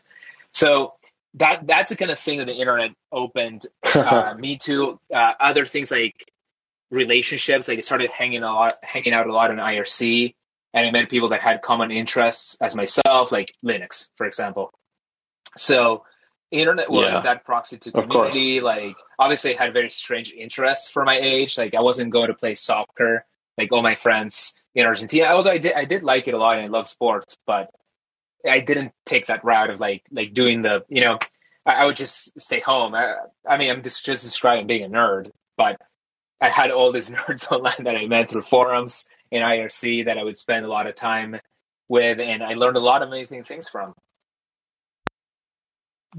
So 0.52 0.94
that 1.34 1.66
that's 1.66 1.90
the 1.90 1.96
kind 1.96 2.10
of 2.10 2.18
thing 2.18 2.38
that 2.38 2.46
the 2.46 2.54
internet 2.54 2.90
opened 3.12 3.62
uh, 3.94 4.34
me 4.36 4.56
to. 4.58 4.98
Uh, 5.14 5.32
other 5.38 5.64
things 5.64 5.90
like 5.90 6.24
relationships, 6.90 7.68
like 7.68 7.78
I 7.78 7.82
started 7.82 8.10
hanging 8.10 8.42
a 8.42 8.52
lot, 8.52 8.74
hanging 8.82 9.12
out 9.12 9.26
a 9.26 9.32
lot 9.32 9.50
in 9.50 9.58
IRC, 9.58 10.34
and 10.74 10.86
I 10.86 10.90
met 10.90 11.08
people 11.08 11.28
that 11.28 11.40
had 11.40 11.62
common 11.62 11.90
interests 11.90 12.58
as 12.60 12.74
myself, 12.74 13.30
like 13.30 13.54
Linux, 13.64 14.10
for 14.16 14.26
example. 14.26 14.72
So 15.56 16.04
internet 16.50 16.90
was 16.90 17.12
yeah, 17.12 17.20
that 17.20 17.44
proxy 17.44 17.78
to 17.78 17.92
community. 17.92 18.60
Like 18.60 18.96
obviously, 19.18 19.56
I 19.56 19.64
had 19.64 19.72
very 19.72 19.90
strange 19.90 20.32
interests 20.32 20.90
for 20.90 21.04
my 21.04 21.16
age. 21.16 21.56
Like 21.56 21.74
I 21.74 21.80
wasn't 21.80 22.10
going 22.10 22.28
to 22.28 22.34
play 22.34 22.54
soccer 22.54 23.24
like 23.60 23.72
all 23.72 23.82
my 23.82 23.94
friends 23.94 24.54
in 24.74 24.86
Argentina. 24.86 25.26
Although 25.26 25.50
I 25.50 25.58
did, 25.58 25.74
I 25.74 25.84
did 25.84 26.02
like 26.02 26.26
it 26.28 26.34
a 26.34 26.38
lot 26.38 26.56
and 26.56 26.64
I 26.64 26.68
love 26.68 26.88
sports, 26.88 27.36
but 27.46 27.70
I 28.48 28.60
didn't 28.60 28.92
take 29.04 29.26
that 29.26 29.44
route 29.44 29.70
of 29.70 29.80
like 29.80 30.02
like 30.10 30.32
doing 30.32 30.62
the 30.62 30.84
you 30.88 31.02
know 31.02 31.18
I, 31.66 31.74
I 31.74 31.84
would 31.86 31.96
just 31.96 32.40
stay 32.40 32.60
home. 32.60 32.94
I, 32.94 33.16
I 33.46 33.58
mean, 33.58 33.70
I'm 33.70 33.82
just 33.82 34.04
just 34.04 34.24
describing 34.24 34.66
being 34.66 34.84
a 34.84 34.88
nerd, 34.88 35.30
but 35.56 35.80
I 36.40 36.50
had 36.50 36.70
all 36.70 36.92
these 36.92 37.10
nerds 37.16 37.50
online 37.52 37.84
that 37.84 37.96
I 37.96 38.06
met 38.06 38.30
through 38.30 38.42
forums 38.42 39.06
and 39.30 39.42
IRC 39.42 40.06
that 40.06 40.18
I 40.18 40.24
would 40.24 40.38
spend 40.38 40.64
a 40.64 40.68
lot 40.68 40.86
of 40.86 40.94
time 40.94 41.38
with, 41.88 42.18
and 42.18 42.42
I 42.42 42.54
learned 42.54 42.76
a 42.76 42.80
lot 42.80 43.02
of 43.02 43.08
amazing 43.08 43.44
things 43.44 43.68
from. 43.68 43.94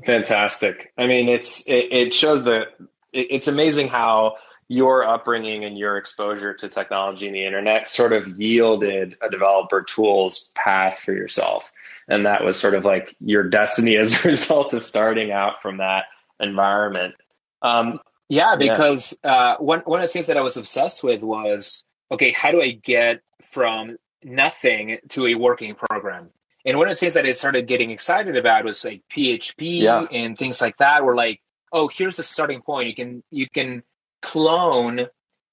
Fantastic. 0.06 0.94
I 0.98 1.08
mean, 1.08 1.28
it's 1.28 1.68
it, 1.68 1.92
it 1.92 2.14
shows 2.14 2.46
that 2.46 2.68
it, 3.12 3.28
it's 3.32 3.48
amazing 3.48 3.88
how 3.88 4.36
your 4.72 5.06
upbringing 5.06 5.66
and 5.66 5.78
your 5.78 5.98
exposure 5.98 6.54
to 6.54 6.70
technology 6.70 7.28
and 7.28 7.36
the 7.36 7.46
internet 7.46 7.90
sort 7.90 8.14
of 8.14 8.40
yielded 8.40 9.18
a 9.22 9.30
developer 9.30 9.84
tools 9.84 10.50
path 10.56 11.00
for 11.00 11.12
yourself. 11.12 11.74
And 12.08 12.26
that 12.26 12.42
was 12.42 12.58
sort 12.58 12.74
of 12.74 12.86
like 12.86 13.14
your 13.20 13.44
destiny 13.44 13.98
as 13.98 14.14
a 14.24 14.30
result 14.30 14.74
of 14.74 14.86
starting 14.86 15.30
out 15.30 15.62
from 15.62 15.80
that 15.80 16.06
environment. 16.40 17.16
Um, 17.62 18.00
yeah, 18.30 18.56
because 18.56 19.18
yeah. 19.26 19.32
Uh, 19.32 19.58
one, 19.58 19.82
one 19.82 20.00
of 20.00 20.08
the 20.08 20.14
things 20.14 20.28
that 20.28 20.38
I 20.38 20.42
was 20.42 20.56
obsessed 20.56 21.04
with 21.04 21.22
was 21.22 21.86
okay, 22.10 22.32
how 22.32 22.52
do 22.52 22.62
I 22.62 22.72
get 22.72 23.20
from 23.42 23.98
nothing 24.24 25.00
to 25.10 25.28
a 25.28 25.36
working 25.36 25.76
program? 25.76 26.30
And 26.66 26.78
one 26.78 26.88
of 26.88 26.94
the 26.94 27.00
things 27.00 27.16
that 27.16 27.26
I 27.26 27.32
started 27.32 27.68
getting 27.68 27.92
excited 27.92 28.38
about 28.38 28.64
was 28.64 28.86
like 28.86 29.02
PHP 29.12 29.82
yeah. 29.82 30.06
and 30.10 30.38
things 30.38 30.62
like 30.62 30.78
that. 30.78 31.04
Were 31.04 31.16
like, 31.16 31.42
oh, 31.74 31.90
here's 31.90 32.16
the 32.16 32.24
starting 32.24 32.62
point. 32.62 32.88
You 32.88 32.96
can 32.96 33.24
you 33.32 33.48
can 33.54 33.84
clone 34.22 35.08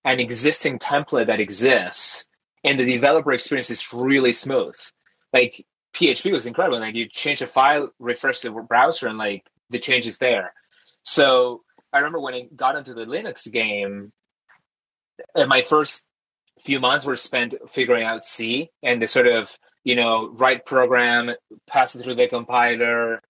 an 0.04 0.20
existing 0.20 0.78
template 0.78 1.26
that 1.26 1.40
exists 1.40 2.26
and 2.64 2.78
the 2.78 2.84
developer 2.84 3.32
experience 3.32 3.70
is 3.70 3.92
really 3.92 4.32
smooth. 4.32 4.76
Like 5.32 5.64
PHP 5.94 6.32
was 6.32 6.46
incredible. 6.46 6.80
Like 6.80 6.94
you 6.94 7.08
change 7.08 7.42
a 7.42 7.46
file, 7.46 7.90
refresh 7.98 8.40
the 8.40 8.50
browser, 8.50 9.08
and 9.08 9.18
like 9.18 9.46
the 9.70 9.78
change 9.78 10.06
is 10.06 10.18
there. 10.18 10.52
So 11.02 11.62
I 11.92 11.98
remember 11.98 12.20
when 12.20 12.34
I 12.34 12.48
got 12.54 12.76
into 12.76 12.94
the 12.94 13.04
Linux 13.04 13.50
game, 13.50 14.12
uh, 15.34 15.46
my 15.46 15.62
first 15.62 16.04
few 16.60 16.80
months 16.80 17.06
were 17.06 17.16
spent 17.16 17.54
figuring 17.68 18.04
out 18.04 18.24
C 18.24 18.70
and 18.82 19.00
the 19.00 19.06
sort 19.06 19.28
of 19.28 19.56
you 19.84 19.94
know 19.94 20.28
write 20.28 20.66
program, 20.66 21.30
pass 21.66 21.94
it 21.94 22.02
through 22.02 22.16
the 22.16 22.28
compiler, 22.28 23.22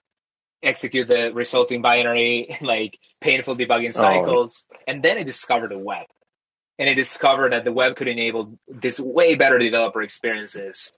execute 0.62 1.08
the 1.08 1.32
resulting 1.32 1.82
binary, 1.82 2.56
like 2.62 2.98
painful 3.20 3.56
debugging 3.56 3.88
oh. 3.88 3.90
cycles. 3.90 4.66
Oh. 4.72 4.76
And 4.86 5.02
then 5.02 5.18
I 5.18 5.22
discovered 5.22 5.70
the 5.70 5.78
web. 5.78 6.06
And 6.78 6.88
I 6.88 6.94
discovered 6.94 7.52
that 7.52 7.64
the 7.64 7.72
web 7.72 7.96
could 7.96 8.06
enable 8.06 8.58
this 8.68 9.00
way 9.00 9.34
better 9.34 9.58
developer 9.58 10.00
experiences. 10.00 10.92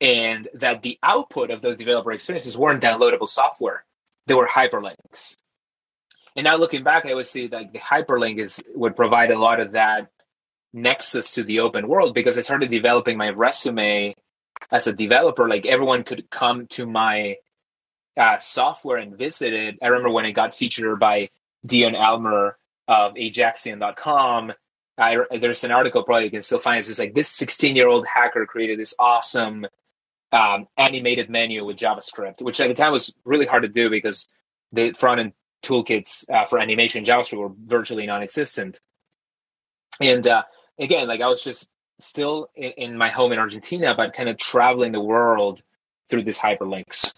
And 0.00 0.48
that 0.54 0.82
the 0.82 0.98
output 1.02 1.50
of 1.50 1.60
those 1.60 1.76
developer 1.76 2.12
experiences 2.12 2.56
weren't 2.56 2.82
downloadable 2.82 3.28
software. 3.28 3.84
They 4.26 4.34
were 4.34 4.46
hyperlinks. 4.46 5.36
And 6.36 6.44
now 6.44 6.56
looking 6.56 6.84
back, 6.84 7.04
I 7.04 7.14
would 7.14 7.26
say 7.26 7.48
that 7.48 7.72
the 7.72 7.80
hyperlink 7.80 8.38
is 8.38 8.62
would 8.74 8.94
provide 8.94 9.32
a 9.32 9.38
lot 9.38 9.58
of 9.58 9.72
that 9.72 10.08
nexus 10.72 11.32
to 11.32 11.42
the 11.42 11.60
open 11.60 11.88
world 11.88 12.14
because 12.14 12.38
I 12.38 12.42
started 12.42 12.70
developing 12.70 13.16
my 13.16 13.30
resume 13.30 14.14
as 14.70 14.86
a 14.86 14.92
developer. 14.92 15.48
Like 15.48 15.66
everyone 15.66 16.04
could 16.04 16.30
come 16.30 16.68
to 16.68 16.86
my 16.86 17.36
uh, 18.18 18.38
software 18.38 18.98
and 18.98 19.16
visited. 19.16 19.78
I 19.80 19.86
remember 19.86 20.10
when 20.10 20.24
it 20.24 20.32
got 20.32 20.54
featured 20.54 20.98
by 20.98 21.30
Dion 21.64 21.94
Almaer 21.94 22.54
of 22.88 23.14
Ajaxian.com. 23.14 24.52
I, 24.98 25.16
there's 25.40 25.62
an 25.62 25.70
article 25.70 26.02
probably 26.02 26.24
you 26.24 26.30
can 26.30 26.42
still 26.42 26.58
find. 26.58 26.78
It's 26.78 26.98
like 26.98 27.14
this 27.14 27.30
16 27.30 27.76
year 27.76 27.88
old 27.88 28.06
hacker 28.06 28.46
created 28.46 28.78
this 28.78 28.94
awesome 28.98 29.66
um, 30.32 30.66
animated 30.76 31.30
menu 31.30 31.64
with 31.64 31.76
JavaScript, 31.76 32.42
which 32.42 32.60
at 32.60 32.68
the 32.68 32.74
time 32.74 32.92
was 32.92 33.14
really 33.24 33.46
hard 33.46 33.62
to 33.62 33.68
do 33.68 33.88
because 33.88 34.26
the 34.72 34.92
front 34.92 35.20
end 35.20 35.32
toolkits 35.62 36.28
uh, 36.30 36.46
for 36.46 36.58
animation 36.58 37.04
JavaScript 37.04 37.38
were 37.38 37.52
virtually 37.64 38.06
non-existent. 38.06 38.80
And 40.00 40.26
uh, 40.26 40.42
again, 40.78 41.06
like 41.06 41.20
I 41.20 41.28
was 41.28 41.42
just 41.42 41.68
still 42.00 42.48
in, 42.56 42.72
in 42.72 42.98
my 42.98 43.10
home 43.10 43.32
in 43.32 43.38
Argentina, 43.38 43.94
but 43.96 44.12
kind 44.14 44.28
of 44.28 44.36
traveling 44.36 44.92
the 44.92 45.00
world 45.00 45.62
through 46.10 46.24
these 46.24 46.38
hyperlinks. 46.38 47.14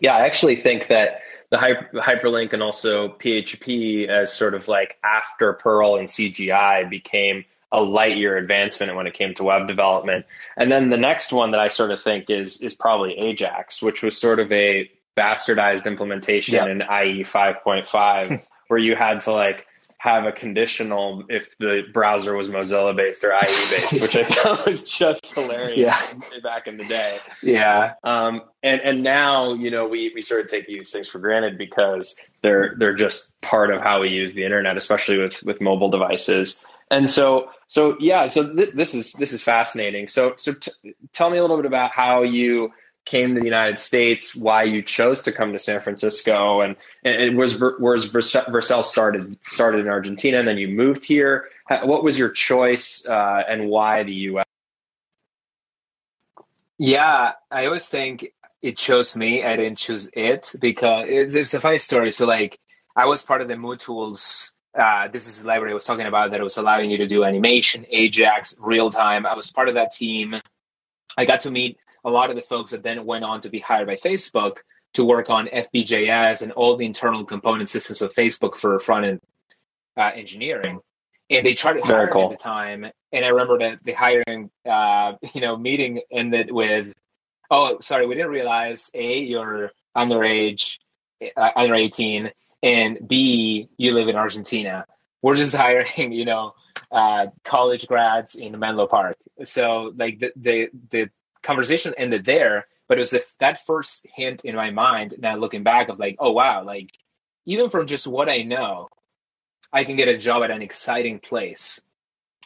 Yeah, 0.00 0.16
I 0.16 0.20
actually 0.22 0.56
think 0.56 0.88
that 0.88 1.20
the 1.50 1.58
hyperlink 1.58 2.52
and 2.52 2.62
also 2.62 3.08
PHP 3.08 4.08
as 4.08 4.32
sort 4.32 4.54
of 4.54 4.68
like 4.68 4.98
after 5.04 5.52
Perl 5.52 5.96
and 5.96 6.08
CGI 6.08 6.88
became 6.90 7.44
a 7.72 7.80
light 7.82 8.16
year 8.16 8.36
advancement 8.36 8.94
when 8.96 9.06
it 9.06 9.14
came 9.14 9.34
to 9.34 9.44
web 9.44 9.68
development. 9.68 10.26
And 10.56 10.70
then 10.70 10.90
the 10.90 10.96
next 10.96 11.32
one 11.32 11.52
that 11.52 11.60
I 11.60 11.68
sort 11.68 11.90
of 11.90 12.00
think 12.00 12.30
is 12.30 12.60
is 12.62 12.74
probably 12.74 13.18
Ajax, 13.18 13.82
which 13.82 14.02
was 14.02 14.18
sort 14.18 14.40
of 14.40 14.50
a 14.52 14.90
bastardized 15.16 15.86
implementation 15.86 16.68
in 16.68 16.82
IE 16.82 17.24
5.5 17.24 18.46
where 18.68 18.78
you 18.78 18.94
had 18.96 19.20
to 19.22 19.32
like 19.32 19.66
have 19.98 20.24
a 20.24 20.32
conditional 20.32 21.24
if 21.28 21.56
the 21.58 21.82
browser 21.92 22.36
was 22.36 22.50
Mozilla 22.50 22.94
based 22.94 23.24
or 23.24 23.32
IE 23.32 23.40
based, 23.70 24.00
which 24.00 24.16
I 24.16 24.24
thought 24.28 24.66
was 24.66 24.84
just 24.84 25.34
hilarious 25.34 26.14
yeah. 26.32 26.40
back 26.42 26.66
in 26.66 26.76
the 26.76 26.84
day. 26.84 27.18
Yeah. 27.42 27.94
Um, 28.04 28.42
and 28.62 28.80
and 28.82 29.02
now 29.02 29.54
you 29.54 29.70
know 29.70 29.88
we 29.88 30.12
we 30.14 30.20
sort 30.22 30.44
of 30.44 30.50
take 30.50 30.66
these 30.66 30.90
things 30.90 31.08
for 31.08 31.18
granted 31.18 31.56
because 31.56 32.20
they're 32.42 32.74
they're 32.78 32.94
just 32.94 33.40
part 33.40 33.72
of 33.72 33.80
how 33.80 34.00
we 34.00 34.08
use 34.08 34.34
the 34.34 34.44
internet, 34.44 34.76
especially 34.76 35.18
with 35.18 35.42
with 35.42 35.60
mobile 35.60 35.90
devices. 35.90 36.64
And 36.90 37.08
so 37.08 37.50
so 37.68 37.96
yeah, 37.98 38.28
so 38.28 38.54
th- 38.54 38.72
this 38.72 38.94
is 38.94 39.12
this 39.14 39.32
is 39.32 39.42
fascinating. 39.42 40.08
So 40.08 40.34
so 40.36 40.52
t- 40.52 40.94
tell 41.12 41.30
me 41.30 41.38
a 41.38 41.40
little 41.40 41.56
bit 41.56 41.66
about 41.66 41.90
how 41.90 42.22
you 42.22 42.72
came 43.06 43.34
to 43.34 43.40
the 43.40 43.46
United 43.46 43.80
States, 43.80 44.36
why 44.36 44.64
you 44.64 44.82
chose 44.82 45.22
to 45.22 45.32
come 45.32 45.52
to 45.52 45.58
San 45.58 45.80
Francisco, 45.80 46.60
and, 46.60 46.76
and 47.04 47.38
was 47.38 47.58
was 47.58 48.10
Vercel 48.10 48.82
started 48.82 49.38
started 49.44 49.80
in 49.80 49.88
Argentina, 49.88 50.40
and 50.40 50.46
then 50.46 50.58
you 50.58 50.68
moved 50.68 51.04
here. 51.04 51.48
What 51.84 52.04
was 52.04 52.18
your 52.18 52.30
choice, 52.30 53.06
uh, 53.08 53.42
and 53.48 53.68
why 53.68 54.02
the 54.02 54.12
U.S.? 54.12 54.44
Yeah, 56.78 57.32
I 57.50 57.66
always 57.66 57.86
think 57.86 58.32
it 58.60 58.76
chose 58.76 59.16
me. 59.16 59.44
I 59.44 59.56
didn't 59.56 59.78
choose 59.78 60.10
it 60.12 60.52
because 60.60 61.06
it's, 61.08 61.34
it's 61.34 61.54
a 61.54 61.60
funny 61.60 61.78
story. 61.78 62.10
So, 62.10 62.26
like, 62.26 62.58
I 62.94 63.06
was 63.06 63.22
part 63.22 63.40
of 63.40 63.48
the 63.48 63.54
MooTools. 63.54 64.52
Uh, 64.76 65.08
this 65.08 65.26
is 65.26 65.40
the 65.40 65.48
library 65.48 65.70
I 65.70 65.74
was 65.74 65.84
talking 65.84 66.06
about 66.06 66.32
that 66.32 66.40
was 66.42 66.58
allowing 66.58 66.90
you 66.90 66.98
to 66.98 67.06
do 67.06 67.24
animation, 67.24 67.86
Ajax, 67.88 68.56
real 68.58 68.90
time. 68.90 69.24
I 69.24 69.34
was 69.34 69.50
part 69.50 69.68
of 69.68 69.74
that 69.74 69.92
team. 69.92 70.34
I 71.16 71.24
got 71.24 71.42
to 71.42 71.50
meet 71.50 71.78
a 72.06 72.10
lot 72.10 72.30
of 72.30 72.36
the 72.36 72.42
folks 72.42 72.70
that 72.70 72.82
then 72.82 73.04
went 73.04 73.24
on 73.24 73.42
to 73.42 73.50
be 73.50 73.58
hired 73.58 73.86
by 73.86 73.96
Facebook 73.96 74.58
to 74.94 75.04
work 75.04 75.28
on 75.28 75.48
FBJS 75.48 76.40
and 76.40 76.52
all 76.52 76.76
the 76.76 76.86
internal 76.86 77.24
component 77.24 77.68
systems 77.68 78.00
of 78.00 78.14
Facebook 78.14 78.54
for 78.54 78.78
front 78.80 79.04
end 79.04 79.20
uh, 79.96 80.12
engineering. 80.14 80.80
And 81.28 81.44
they 81.44 81.54
tried 81.54 81.74
to 81.74 81.82
hire 81.82 82.08
cool. 82.08 82.30
at 82.30 82.38
the 82.38 82.42
time. 82.42 82.86
And 83.12 83.24
I 83.24 83.28
remember 83.28 83.58
that 83.58 83.80
the 83.84 83.92
hiring, 83.92 84.50
uh, 84.64 85.14
you 85.34 85.40
know, 85.42 85.56
meeting 85.56 86.00
ended 86.10 86.50
with, 86.50 86.94
"Oh, 87.50 87.80
sorry, 87.80 88.06
we 88.06 88.14
didn't 88.14 88.30
realize 88.30 88.90
a 88.94 89.18
you're 89.18 89.72
underage, 89.96 90.78
uh, 91.36 91.50
under 91.56 91.74
eighteen, 91.74 92.30
and 92.62 92.98
b 93.06 93.68
you 93.76 93.92
live 93.92 94.08
in 94.08 94.16
Argentina." 94.16 94.86
we're 95.26 95.34
just 95.34 95.56
hiring, 95.64 96.12
you 96.12 96.24
know, 96.24 96.54
uh, 96.92 97.26
college 97.44 97.86
grads 97.86 98.36
in 98.36 98.58
Menlo 98.58 98.86
Park. 98.86 99.16
So 99.44 99.92
like 99.96 100.20
the, 100.20 100.32
the, 100.36 100.68
the 100.90 101.10
conversation 101.46 101.94
ended 101.96 102.24
there, 102.24 102.66
but 102.88 102.98
it 102.98 103.00
was 103.00 103.14
if 103.14 103.34
that 103.38 103.64
first 103.64 104.06
hint 104.14 104.44
in 104.44 104.54
my 104.54 104.70
mind, 104.70 105.14
now 105.18 105.36
looking 105.36 105.62
back 105.62 105.88
of 105.88 105.98
like, 105.98 106.16
oh 106.18 106.32
wow, 106.32 106.64
like 106.64 106.90
even 107.46 107.70
from 107.70 107.86
just 107.86 108.06
what 108.06 108.28
I 108.28 108.42
know, 108.42 108.88
I 109.72 109.84
can 109.84 109.96
get 109.96 110.08
a 110.08 110.18
job 110.18 110.42
at 110.42 110.50
an 110.50 110.62
exciting 110.62 111.18
place. 111.20 111.80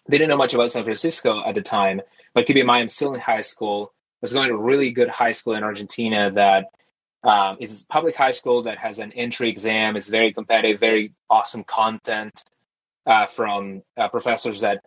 They 0.09 0.19
didn't 0.19 0.31
know 0.31 0.37
much 0.37 0.55
about 0.55 0.73
San 0.73 0.85
Francisco 0.85 1.43
at 1.45 1.55
the 1.55 1.63
time, 1.63 2.01
but 2.35 2.47
keep 2.47 2.57
in 2.57 2.67
mind, 2.67 2.83
I'm 2.83 2.89
still 2.89 3.15
in 3.15 3.21
high 3.21 3.41
school. 3.41 3.93
I 3.95 4.19
was 4.23 4.33
going 4.33 4.49
to 4.49 4.55
a 4.55 4.59
really 4.59 4.91
good 4.91 5.09
high 5.09 5.33
school 5.33 5.55
in 5.55 5.65
Argentina 5.65 6.31
that 6.33 6.67
um, 7.23 7.59
is 7.61 7.85
public 7.89 8.17
high 8.17 8.31
school 8.31 8.63
that 8.63 8.79
has 8.79 8.99
an 8.99 9.13
entry 9.13 9.51
exam. 9.51 9.97
It's 9.97 10.09
very 10.09 10.33
competitive, 10.33 10.81
very 10.81 11.13
awesome 11.29 11.65
content 11.65 12.45
uh, 13.07 13.27
from 13.27 13.83
uh, 13.97 14.09
professors 14.09 14.63
that 14.63 14.85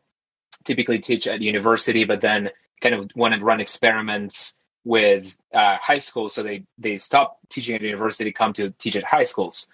typically 0.64 1.00
teach 1.00 1.28
at 1.28 1.42
university, 1.42 2.06
but 2.06 2.22
then 2.22 2.50
kind 2.84 2.96
of 2.96 3.10
want 3.16 3.34
to 3.34 3.40
run 3.40 3.62
experiments 3.62 4.58
with 4.84 5.34
uh, 5.54 5.78
high 5.82 6.00
school. 6.00 6.30
So 6.30 6.44
they 6.44 6.66
they 6.78 6.98
stop 6.98 7.40
teaching 7.50 7.76
at 7.76 7.82
university, 7.82 8.32
come 8.32 8.54
to 8.54 8.72
teach 8.72 8.96
at 8.96 9.04
high 9.04 9.24
schools. 9.24 9.68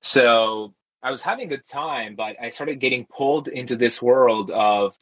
So 0.00 0.74
I 1.02 1.10
was 1.10 1.22
having 1.22 1.46
a 1.46 1.48
good 1.48 1.64
time, 1.64 2.16
but 2.16 2.36
I 2.42 2.48
started 2.50 2.80
getting 2.80 3.06
pulled 3.06 3.48
into 3.48 3.76
this 3.76 4.02
world 4.02 4.50
of 4.50 4.96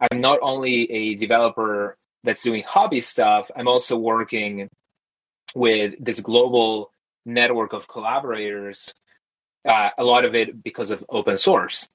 I'm 0.00 0.18
not 0.20 0.38
only 0.42 0.90
a 0.90 1.14
developer 1.14 1.96
that's 2.24 2.42
doing 2.42 2.64
hobby 2.66 3.00
stuff, 3.00 3.50
I'm 3.54 3.68
also 3.68 3.96
working 3.96 4.68
with 5.54 5.94
this 6.00 6.20
global 6.20 6.90
network 7.24 7.72
of 7.72 7.88
collaborators, 7.88 8.94
uh, 9.66 9.90
a 9.98 10.04
lot 10.04 10.24
of 10.24 10.34
it 10.34 10.62
because 10.62 10.90
of 10.90 11.04
open 11.08 11.36
source. 11.36 11.88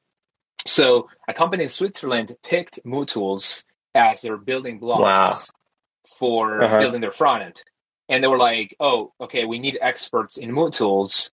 So 0.66 1.10
a 1.28 1.34
company 1.34 1.64
in 1.64 1.70
Switzerland 1.70 2.36
picked 2.44 2.80
MooTools 2.86 3.66
as 3.94 4.22
their 4.22 4.38
building 4.38 4.80
blocks 4.80 5.52
wow. 5.52 6.08
for 6.18 6.64
uh-huh. 6.64 6.80
building 6.80 7.02
their 7.02 7.12
front 7.12 7.44
end. 7.44 7.64
And 8.10 8.24
they 8.24 8.28
were 8.28 8.38
like, 8.38 8.76
oh, 8.80 9.14
okay, 9.22 9.46
we 9.46 9.60
need 9.60 9.78
experts 9.82 10.38
in 10.38 10.52
MooTools. 10.52 11.32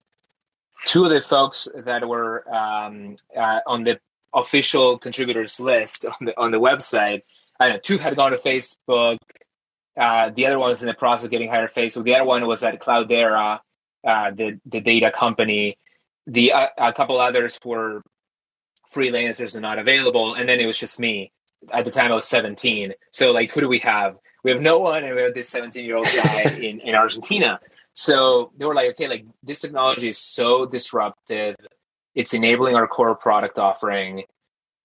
Two 0.86 1.04
of 1.04 1.10
the 1.10 1.20
folks 1.20 1.66
that 1.74 2.06
were 2.06 2.48
um, 2.54 3.16
uh, 3.36 3.60
on 3.66 3.82
the 3.82 3.98
official 4.32 4.98
contributors 4.98 5.58
list 5.58 6.04
on 6.06 6.26
the 6.26 6.38
on 6.38 6.50
the 6.52 6.60
website, 6.60 7.22
I 7.58 7.70
know 7.70 7.78
two 7.78 7.98
had 7.98 8.16
gone 8.16 8.30
to 8.30 8.38
Facebook. 8.38 9.18
Uh, 9.98 10.30
the 10.30 10.46
other 10.46 10.58
one 10.58 10.68
was 10.68 10.82
in 10.82 10.88
the 10.88 10.94
process 10.94 11.24
of 11.24 11.32
getting 11.32 11.48
hired 11.48 11.64
at 11.64 11.74
Facebook. 11.74 12.04
The 12.04 12.14
other 12.14 12.24
one 12.24 12.46
was 12.46 12.62
at 12.62 12.80
Cloudera, 12.80 13.58
uh, 14.06 14.30
the 14.30 14.60
the 14.66 14.80
data 14.80 15.10
company. 15.10 15.76
The 16.28 16.52
uh, 16.52 16.68
a 16.78 16.92
couple 16.92 17.18
others 17.18 17.58
were 17.64 18.02
freelancers 18.94 19.54
and 19.54 19.62
not 19.62 19.78
available, 19.78 20.34
and 20.34 20.48
then 20.48 20.60
it 20.60 20.66
was 20.66 20.78
just 20.78 21.00
me. 21.00 21.32
At 21.72 21.84
the 21.84 21.90
time, 21.90 22.12
I 22.12 22.14
was 22.14 22.28
17. 22.28 22.92
So, 23.10 23.30
like, 23.30 23.52
who 23.52 23.60
do 23.60 23.68
we 23.68 23.80
have? 23.80 24.16
We 24.44 24.50
have 24.52 24.60
no 24.60 24.78
one, 24.78 25.04
and 25.04 25.14
we 25.14 25.22
have 25.22 25.34
this 25.34 25.48
17 25.48 25.84
year 25.84 25.96
old 25.96 26.06
guy 26.06 26.42
in 26.62 26.80
in 26.80 26.94
Argentina. 26.94 27.60
So 27.94 28.52
they 28.56 28.64
were 28.64 28.76
like, 28.76 28.90
okay, 28.90 29.08
like 29.08 29.24
this 29.42 29.60
technology 29.60 30.08
is 30.08 30.18
so 30.18 30.66
disruptive. 30.66 31.56
It's 32.14 32.32
enabling 32.32 32.76
our 32.76 32.86
core 32.86 33.16
product 33.16 33.58
offering, 33.58 34.22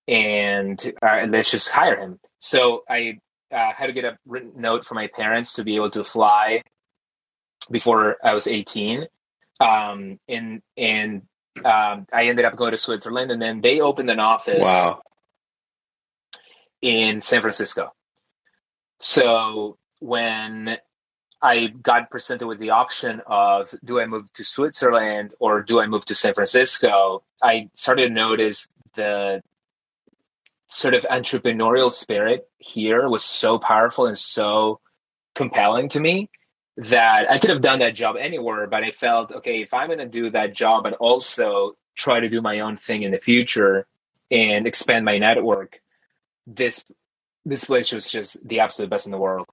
and 0.08 0.94
uh, 1.02 1.28
let's 1.30 1.52
just 1.52 1.70
hire 1.70 1.96
him. 1.96 2.20
So 2.40 2.84
I 2.90 3.20
uh, 3.54 3.72
had 3.72 3.88
to 3.88 3.94
get 3.94 4.04
a 4.04 4.18
written 4.26 4.54
note 4.56 4.86
from 4.86 4.96
my 4.96 5.08
parents 5.08 5.54
to 5.56 5.64
be 5.64 5.76
able 5.76 5.92
to 5.92 6.04
fly 6.04 6.64
before 7.70 8.18
I 8.24 8.34
was 8.34 8.48
18. 8.48 9.06
Um, 9.60 10.20
and 10.28 10.62
and 10.76 11.22
um, 11.64 12.08
I 12.12 12.28
ended 12.30 12.46
up 12.46 12.56
going 12.56 12.72
to 12.72 12.78
Switzerland, 12.78 13.30
and 13.30 13.42
then 13.42 13.62
they 13.62 13.80
opened 13.80 14.10
an 14.10 14.20
office 14.20 14.66
wow. 14.66 15.04
In 16.84 17.22
San 17.22 17.42
Francisco. 17.42 17.94
So 19.00 19.78
when 20.00 20.78
I 21.42 21.68
got 21.68 22.12
presented 22.12 22.46
with 22.46 22.60
the 22.60 22.72
option 22.72 23.22
of 23.26 23.74
do 23.84 24.00
I 24.00 24.06
move 24.06 24.32
to 24.34 24.44
Switzerland 24.44 25.32
or 25.40 25.62
do 25.62 25.80
I 25.80 25.88
move 25.88 26.06
to 26.06 26.16
San 26.16 26.34
Francisco, 26.34 27.24
I 27.42 27.70
started 27.76 28.10
to 28.10 28.14
notice 28.14 28.68
the 28.96 29.42
sort 30.68 30.94
of 30.94 31.04
entrepreneurial 31.04 31.92
spirit 31.92 32.50
here 32.58 33.08
was 33.08 33.24
so 33.24 33.58
powerful 33.60 34.06
and 34.06 34.18
so 34.18 34.82
compelling 35.36 35.88
to 35.90 36.02
me 36.02 36.30
that 36.76 37.32
I 37.32 37.40
could 37.40 37.52
have 37.52 37.62
done 37.62 37.80
that 37.80 37.96
job 37.96 38.18
anywhere, 38.20 38.68
but 38.68 38.84
I 38.84 38.92
felt 38.92 39.32
okay, 39.32 39.62
if 39.62 39.74
I'm 39.74 39.88
going 39.88 40.00
to 40.00 40.06
do 40.06 40.32
that 40.32 40.54
job 40.54 40.86
and 40.86 40.96
also 40.96 41.78
try 41.96 42.20
to 42.20 42.28
do 42.28 42.42
my 42.42 42.60
own 42.60 42.76
thing 42.76 43.04
in 43.04 43.12
the 43.12 43.20
future 43.20 43.86
and 44.30 44.68
expand 44.68 45.06
my 45.06 45.18
network, 45.18 45.80
this 46.48 46.86
this 47.46 47.66
place 47.66 47.92
was 47.92 48.10
just 48.10 48.48
the 48.48 48.62
absolute 48.62 48.90
best 48.90 49.06
in 49.06 49.12
the 49.12 49.18
world. 49.18 49.48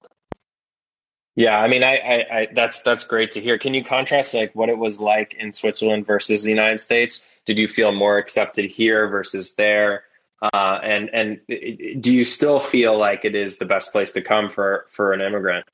Yeah, 1.37 1.57
I 1.57 1.69
mean, 1.69 1.83
I, 1.83 1.97
I, 1.97 2.39
I, 2.39 2.49
that's 2.53 2.83
that's 2.83 3.05
great 3.05 3.33
to 3.33 3.41
hear. 3.41 3.59
Can 3.59 3.73
you 3.73 3.85
contrast 3.85 4.35
like 4.35 4.55
what 4.55 4.69
it 4.69 4.77
was 4.77 5.01
like 5.01 5.35
in 5.35 5.53
Switzerland 5.53 6.07
versus 6.07 6.43
the 6.43 6.51
United 6.51 6.81
States? 6.81 7.27
Did 7.47 7.59
you 7.59 7.69
feel 7.69 7.93
more 7.93 8.19
accepted 8.19 8.71
here 8.71 9.09
versus 9.09 9.55
there? 9.55 10.05
Uh, 10.43 10.79
and 10.83 11.11
and 11.13 11.41
do 12.03 12.15
you 12.15 12.25
still 12.25 12.61
feel 12.61 12.99
like 12.99 13.25
it 13.25 13.35
is 13.35 13.59
the 13.59 13.67
best 13.67 13.93
place 13.93 14.13
to 14.13 14.23
come 14.23 14.51
for 14.51 14.87
for 14.91 15.13
an 15.13 15.21
immigrant? 15.21 15.67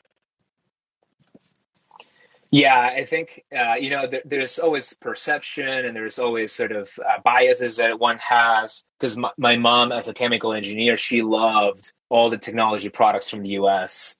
Yeah, 2.51 2.79
I 2.79 3.05
think 3.05 3.45
uh, 3.57 3.75
you 3.75 3.91
know 3.91 4.07
there, 4.07 4.23
there's 4.25 4.59
always 4.59 4.95
perception 4.95 5.69
and 5.69 5.97
there's 5.97 6.19
always 6.19 6.53
sort 6.53 6.73
of 6.73 6.91
uh, 6.99 7.21
biases 7.25 7.77
that 7.77 7.99
one 7.99 8.19
has. 8.19 8.85
Because 8.99 9.17
my, 9.17 9.31
my, 9.37 9.57
mom, 9.57 9.93
as 9.93 10.09
a 10.09 10.15
chemical 10.15 10.53
engineer, 10.53 10.97
she 10.97 11.23
loved 11.23 11.93
all 12.09 12.31
the 12.31 12.39
technology 12.39 12.89
products 12.89 13.29
from 13.29 13.43
the 13.43 13.51
U.S. 13.51 14.17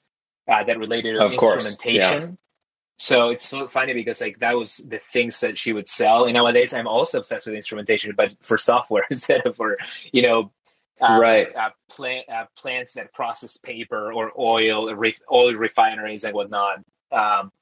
Uh, 0.49 0.65
that 0.65 0.79
related 0.79 1.15
to 1.15 1.25
of 1.25 1.33
instrumentation. 1.33 2.23
Yeah. 2.23 2.29
So 2.99 3.29
it's 3.29 3.47
so 3.47 3.69
funny 3.69 3.93
because 3.93 4.21
like 4.21 4.39
that 4.41 4.57
was 4.57 4.79
the 4.79 4.99
things 4.99 5.41
that 5.41 5.59
she 5.59 5.73
would 5.73 5.89
sell. 5.89 6.25
And 6.25 6.35
nowadays, 6.35 6.73
I'm 6.73 6.87
also 6.87 7.19
obsessed 7.19 7.47
with 7.47 7.55
instrumentation, 7.55 8.15
but 8.17 8.33
for 8.43 8.57
software 8.57 9.05
instead 9.11 9.47
of 9.47 9.57
for 9.57 9.77
you 10.13 10.23
know 10.23 10.53
uh, 11.01 11.19
right 11.21 11.55
uh, 11.55 11.71
plant, 11.91 12.29
uh, 12.29 12.47
plants 12.57 12.95
that 12.95 13.13
process 13.13 13.59
paper 13.59 14.13
or 14.13 14.33
oil, 14.39 14.91
oil 15.31 15.55
refineries 15.55 16.25
and 16.25 16.35
whatnot. 16.35 16.79
Um, 17.13 17.53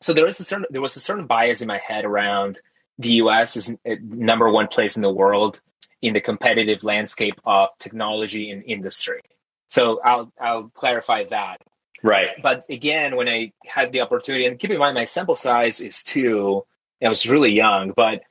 so 0.00 0.12
there 0.12 0.24
was 0.26 0.40
a 0.40 0.44
certain 0.44 0.66
there 0.70 0.80
was 0.80 0.96
a 0.96 1.00
certain 1.00 1.26
bias 1.26 1.62
in 1.62 1.68
my 1.68 1.78
head 1.78 2.04
around 2.04 2.60
the 2.98 3.10
U.S. 3.12 3.56
is 3.56 3.72
uh, 3.88 3.94
number 4.02 4.50
one 4.50 4.68
place 4.68 4.96
in 4.96 5.02
the 5.02 5.12
world 5.12 5.60
in 6.02 6.14
the 6.14 6.20
competitive 6.20 6.84
landscape 6.84 7.40
of 7.44 7.68
technology 7.78 8.50
and 8.50 8.62
industry. 8.64 9.20
So 9.68 10.00
I'll 10.04 10.32
I'll 10.40 10.68
clarify 10.68 11.24
that. 11.30 11.62
Right. 12.02 12.28
But 12.42 12.64
again, 12.70 13.16
when 13.16 13.28
I 13.28 13.52
had 13.64 13.92
the 13.92 14.00
opportunity, 14.00 14.46
and 14.46 14.58
keep 14.58 14.70
in 14.70 14.78
mind 14.78 14.94
my 14.94 15.04
sample 15.04 15.34
size 15.34 15.80
is 15.80 16.02
two, 16.02 16.64
I 17.02 17.08
was 17.08 17.28
really 17.28 17.52
young, 17.52 17.92
but 17.94 18.22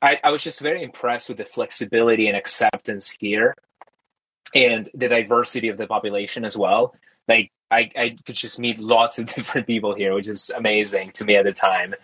I, 0.00 0.20
I 0.22 0.30
was 0.30 0.44
just 0.44 0.60
very 0.60 0.82
impressed 0.82 1.28
with 1.28 1.38
the 1.38 1.44
flexibility 1.44 2.28
and 2.28 2.36
acceptance 2.36 3.10
here 3.10 3.56
and 4.54 4.88
the 4.94 5.08
diversity 5.08 5.68
of 5.68 5.76
the 5.76 5.86
population 5.86 6.44
as 6.44 6.56
well. 6.56 6.94
Like 7.28 7.50
I, 7.70 7.90
I 7.96 8.16
could 8.24 8.34
just 8.34 8.58
meet 8.58 8.78
lots 8.78 9.18
of 9.18 9.26
different 9.34 9.66
people 9.66 9.94
here, 9.94 10.14
which 10.14 10.28
is 10.28 10.50
amazing 10.50 11.12
to 11.12 11.24
me 11.24 11.36
at 11.36 11.44
the 11.44 11.52
time. 11.52 11.94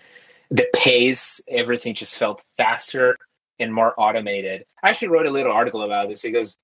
The 0.50 0.66
pace, 0.74 1.40
everything 1.48 1.94
just 1.94 2.18
felt 2.18 2.42
faster 2.56 3.16
and 3.58 3.72
more 3.72 3.94
automated. 3.96 4.64
I 4.82 4.90
actually 4.90 5.08
wrote 5.08 5.26
a 5.26 5.30
little 5.30 5.52
article 5.52 5.82
about 5.82 6.08
this 6.08 6.22
because 6.22 6.58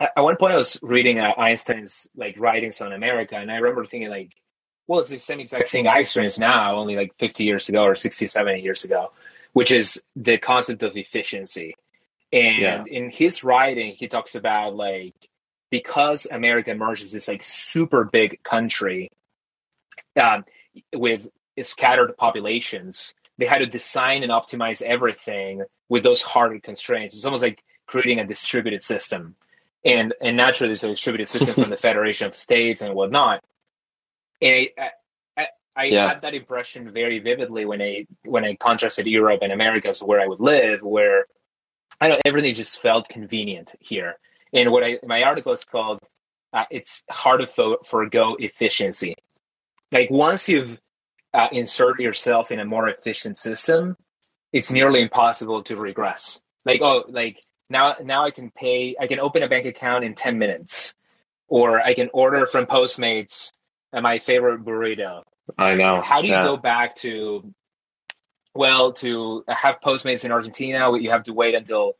at 0.00 0.12
one 0.16 0.36
point 0.36 0.54
I 0.54 0.56
was 0.56 0.78
reading 0.82 1.20
uh, 1.20 1.32
Einstein's 1.36 2.08
like 2.16 2.38
writings 2.38 2.80
on 2.80 2.92
America, 2.92 3.36
and 3.36 3.50
I 3.50 3.56
remember 3.56 3.84
thinking 3.84 4.10
like, 4.10 4.32
well, 4.86 5.00
it's 5.00 5.08
the 5.08 5.18
same 5.18 5.40
exact 5.40 5.68
thing 5.68 5.86
I 5.86 6.00
experienced 6.00 6.38
now, 6.38 6.76
only 6.76 6.96
like 6.96 7.12
50 7.18 7.44
years 7.44 7.68
ago 7.68 7.84
or 7.84 7.94
60, 7.94 8.26
70 8.26 8.60
years 8.60 8.84
ago, 8.84 9.12
which 9.52 9.72
is 9.72 10.02
the 10.14 10.36
concept 10.38 10.82
of 10.82 10.96
efficiency. 10.96 11.74
And 12.32 12.58
yeah. 12.58 12.84
in 12.86 13.10
his 13.10 13.44
writing, 13.44 13.94
he 13.98 14.08
talks 14.08 14.34
about 14.34 14.74
like 14.74 15.14
because 15.74 16.28
America 16.30 16.70
emerges 16.70 17.10
this 17.10 17.26
like 17.26 17.42
super 17.42 18.04
big 18.04 18.40
country 18.44 19.10
um, 20.14 20.44
with 20.94 21.26
scattered 21.62 22.16
populations, 22.16 23.12
they 23.38 23.46
had 23.46 23.58
to 23.58 23.66
design 23.66 24.22
and 24.22 24.30
optimize 24.30 24.82
everything 24.82 25.64
with 25.88 26.04
those 26.04 26.22
harder 26.22 26.60
constraints. 26.60 27.16
It's 27.16 27.24
almost 27.24 27.42
like 27.42 27.60
creating 27.88 28.20
a 28.20 28.24
distributed 28.24 28.84
system. 28.84 29.34
And 29.84 30.14
and 30.20 30.36
naturally, 30.36 30.68
there's 30.68 30.84
a 30.84 30.90
distributed 30.90 31.26
system 31.26 31.56
from 31.56 31.70
the 31.70 31.76
Federation 31.88 32.28
of 32.28 32.36
States 32.36 32.80
and 32.80 32.94
whatnot. 32.94 33.42
And 34.40 34.68
I, 34.78 34.90
I, 35.36 35.46
I 35.74 35.84
yeah. 35.86 36.06
had 36.06 36.22
that 36.22 36.34
impression 36.34 36.92
very 36.92 37.18
vividly 37.18 37.64
when 37.64 37.82
I 37.82 38.06
when 38.24 38.44
I 38.44 38.54
contrasted 38.54 39.08
Europe 39.08 39.40
and 39.42 39.50
America, 39.50 39.92
so 39.92 40.06
where 40.06 40.20
I 40.20 40.28
would 40.28 40.38
live, 40.38 40.84
where 40.84 41.26
I 42.00 42.10
know 42.10 42.18
everything 42.24 42.54
just 42.54 42.80
felt 42.80 43.08
convenient 43.08 43.74
here. 43.80 44.14
And 44.54 44.70
what 44.70 44.84
I 44.84 44.98
my 45.04 45.24
article 45.24 45.52
is 45.52 45.64
called 45.64 45.98
uh, 46.52 46.64
"It's 46.70 47.02
Hard 47.10 47.40
to 47.40 47.46
for, 47.46 47.78
Forgo 47.84 48.36
Efficiency." 48.38 49.16
Like 49.92 50.10
once 50.10 50.48
you've 50.48 50.80
uh, 51.34 51.48
inserted 51.52 52.02
yourself 52.02 52.52
in 52.52 52.60
a 52.60 52.64
more 52.64 52.88
efficient 52.88 53.36
system, 53.36 53.96
it's 54.52 54.72
nearly 54.72 55.00
impossible 55.00 55.64
to 55.64 55.76
regress. 55.76 56.40
Like 56.64 56.80
oh, 56.80 57.04
like 57.08 57.38
now 57.68 57.96
now 58.02 58.24
I 58.24 58.30
can 58.30 58.50
pay 58.50 58.94
I 58.98 59.08
can 59.08 59.18
open 59.18 59.42
a 59.42 59.48
bank 59.48 59.66
account 59.66 60.04
in 60.04 60.14
10 60.14 60.38
minutes 60.38 60.94
or 61.48 61.80
I 61.80 61.94
can 61.94 62.08
order 62.12 62.46
from 62.46 62.66
Postmates 62.66 63.50
my 63.92 64.18
favorite 64.18 64.64
burrito. 64.64 65.22
I 65.58 65.74
know. 65.74 66.00
How 66.00 66.20
do 66.20 66.26
you 66.26 66.32
yeah. 66.32 66.44
go 66.44 66.56
back 66.56 66.96
to 66.96 67.52
well 68.54 68.92
to 68.94 69.44
have 69.48 69.76
Postmates 69.84 70.24
in 70.24 70.32
Argentina? 70.32 70.96
You 70.96 71.10
have 71.10 71.24
to 71.24 71.32
wait 71.32 71.54
until 71.54 71.94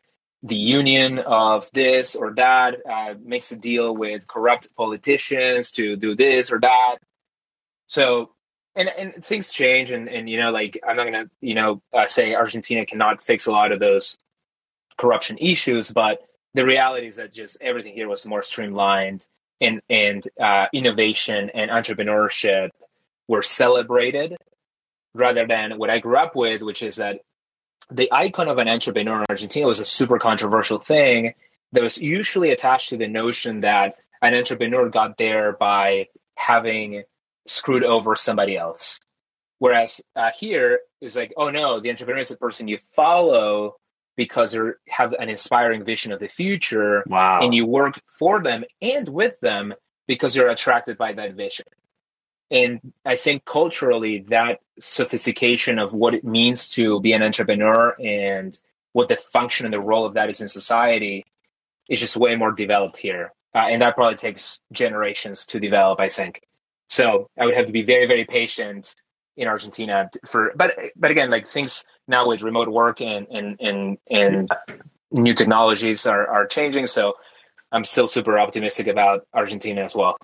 the 0.44 0.56
union 0.56 1.18
of 1.18 1.70
this 1.72 2.16
or 2.16 2.34
that 2.34 2.74
uh, 2.88 3.14
makes 3.24 3.50
a 3.50 3.56
deal 3.56 3.96
with 3.96 4.26
corrupt 4.26 4.68
politicians 4.76 5.70
to 5.72 5.96
do 5.96 6.14
this 6.14 6.52
or 6.52 6.60
that. 6.60 6.98
So, 7.86 8.30
and 8.76 8.88
and 8.88 9.24
things 9.24 9.50
change, 9.50 9.90
and 9.90 10.08
and 10.08 10.28
you 10.28 10.38
know, 10.38 10.50
like 10.50 10.78
I'm 10.86 10.96
not 10.96 11.04
gonna 11.04 11.30
you 11.40 11.54
know 11.54 11.80
uh, 11.94 12.06
say 12.06 12.34
Argentina 12.34 12.84
cannot 12.84 13.24
fix 13.24 13.46
a 13.46 13.52
lot 13.52 13.72
of 13.72 13.80
those 13.80 14.18
corruption 14.98 15.38
issues, 15.38 15.90
but 15.92 16.18
the 16.52 16.64
reality 16.64 17.06
is 17.06 17.16
that 17.16 17.32
just 17.32 17.62
everything 17.62 17.94
here 17.94 18.08
was 18.08 18.26
more 18.26 18.42
streamlined, 18.42 19.24
and 19.62 19.80
and 19.88 20.22
uh, 20.38 20.66
innovation 20.74 21.50
and 21.54 21.70
entrepreneurship 21.70 22.70
were 23.28 23.42
celebrated 23.42 24.36
rather 25.14 25.46
than 25.46 25.78
what 25.78 25.88
I 25.88 26.00
grew 26.00 26.18
up 26.18 26.36
with, 26.36 26.60
which 26.60 26.82
is 26.82 26.96
that 26.96 27.20
the 27.90 28.12
icon 28.12 28.48
of 28.48 28.58
an 28.58 28.68
entrepreneur 28.68 29.18
in 29.18 29.24
Argentina 29.28 29.66
was 29.66 29.80
a 29.80 29.84
super 29.84 30.18
controversial 30.18 30.78
thing 30.78 31.34
that 31.72 31.82
was 31.82 31.98
usually 31.98 32.50
attached 32.50 32.90
to 32.90 32.96
the 32.96 33.08
notion 33.08 33.60
that 33.60 33.96
an 34.22 34.34
entrepreneur 34.34 34.88
got 34.88 35.18
there 35.18 35.52
by 35.52 36.08
having 36.36 37.02
screwed 37.46 37.84
over 37.84 38.16
somebody 38.16 38.56
else. 38.56 39.00
Whereas 39.58 40.00
uh, 40.16 40.30
here 40.36 40.80
is 41.00 41.16
like, 41.16 41.32
oh 41.36 41.50
no, 41.50 41.80
the 41.80 41.90
entrepreneur 41.90 42.20
is 42.20 42.28
the 42.28 42.36
person 42.36 42.68
you 42.68 42.78
follow 42.94 43.76
because 44.16 44.52
they 44.52 44.60
have 44.88 45.12
an 45.14 45.28
inspiring 45.28 45.84
vision 45.84 46.12
of 46.12 46.20
the 46.20 46.28
future. 46.28 47.02
Wow. 47.06 47.40
And 47.42 47.54
you 47.54 47.66
work 47.66 48.00
for 48.06 48.42
them 48.42 48.64
and 48.80 49.08
with 49.08 49.38
them 49.40 49.74
because 50.06 50.36
you're 50.36 50.50
attracted 50.50 50.98
by 50.98 51.12
that 51.14 51.34
vision. 51.34 51.66
And 52.50 52.92
I 53.04 53.16
think 53.16 53.44
culturally, 53.44 54.24
that 54.28 54.60
sophistication 54.78 55.78
of 55.78 55.92
what 55.94 56.14
it 56.14 56.24
means 56.24 56.68
to 56.70 57.00
be 57.00 57.12
an 57.12 57.22
entrepreneur 57.22 57.94
and 58.00 58.56
what 58.92 59.08
the 59.08 59.16
function 59.16 59.66
and 59.66 59.72
the 59.72 59.80
role 59.80 60.06
of 60.06 60.14
that 60.14 60.30
is 60.30 60.40
in 60.40 60.48
society 60.48 61.24
is 61.88 62.00
just 62.00 62.16
way 62.16 62.36
more 62.36 62.52
developed 62.52 62.96
here. 62.96 63.32
Uh, 63.54 63.66
and 63.70 63.82
that 63.82 63.94
probably 63.94 64.16
takes 64.16 64.60
generations 64.72 65.46
to 65.46 65.60
develop, 65.60 66.00
I 66.00 66.10
think. 66.10 66.42
So 66.88 67.28
I 67.38 67.46
would 67.46 67.54
have 67.54 67.66
to 67.66 67.72
be 67.72 67.82
very, 67.82 68.06
very 68.06 68.24
patient 68.24 68.94
in 69.36 69.48
Argentina 69.48 70.10
for, 70.26 70.52
but, 70.54 70.74
but 70.96 71.10
again, 71.10 71.30
like 71.30 71.48
things 71.48 71.84
now 72.06 72.28
with 72.28 72.42
remote 72.42 72.68
work 72.68 73.00
and, 73.00 73.26
and, 73.28 73.60
and, 73.60 73.98
and 74.10 74.50
new 75.10 75.34
technologies 75.34 76.06
are, 76.06 76.26
are 76.28 76.46
changing. 76.46 76.86
So 76.86 77.14
I'm 77.72 77.84
still 77.84 78.06
super 78.06 78.38
optimistic 78.38 78.86
about 78.86 79.26
Argentina 79.32 79.82
as 79.82 79.94
well. 79.94 80.16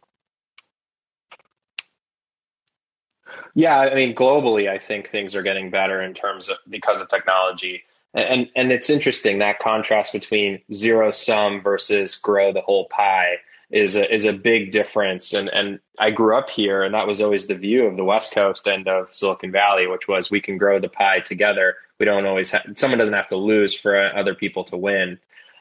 Yeah, 3.55 3.79
I 3.79 3.95
mean, 3.95 4.15
globally, 4.15 4.69
I 4.69 4.79
think 4.79 5.09
things 5.09 5.35
are 5.35 5.43
getting 5.43 5.71
better 5.71 6.03
in 6.03 6.15
terms 6.15 6.49
of 6.49 6.57
because 6.69 7.01
of 7.01 7.09
technology. 7.09 7.83
And 8.15 8.49
and 8.57 8.73
it's 8.73 8.91
interesting 8.91 9.39
that 9.39 9.61
contrast 9.61 10.13
between 10.13 10.61
zero 10.73 11.11
sum 11.11 11.63
versus 11.63 12.17
grow 12.17 12.53
the 12.53 12.61
whole 12.61 12.87
pie 12.87 13.37
is 13.71 13.95
a, 13.95 14.13
is 14.13 14.25
a 14.25 14.33
big 14.33 14.73
difference. 14.73 15.33
And 15.33 15.49
and 15.49 15.79
I 15.99 16.11
grew 16.11 16.37
up 16.37 16.51
here, 16.51 16.83
and 16.83 16.95
that 16.95 17.07
was 17.07 17.21
always 17.21 17.47
the 17.47 17.55
view 17.55 17.87
of 17.87 17.97
the 17.97 18.05
West 18.05 18.35
Coast 18.35 18.67
and 18.67 18.89
of 18.89 19.15
Silicon 19.15 19.53
Valley, 19.53 19.87
which 19.87 20.09
was 20.09 20.31
we 20.31 20.41
can 20.41 20.59
grow 20.59 20.81
the 20.81 20.89
pie 20.89 21.21
together. 21.21 21.77
We 21.99 22.07
don't 22.07 22.27
always 22.27 22.51
have 22.51 22.65
someone 22.75 22.99
doesn't 22.99 23.15
have 23.15 23.29
to 23.29 23.37
lose 23.37 23.75
for 23.75 23.97
uh, 23.97 24.11
other 24.13 24.35
people 24.35 24.65
to 24.65 24.77
win. 24.77 25.19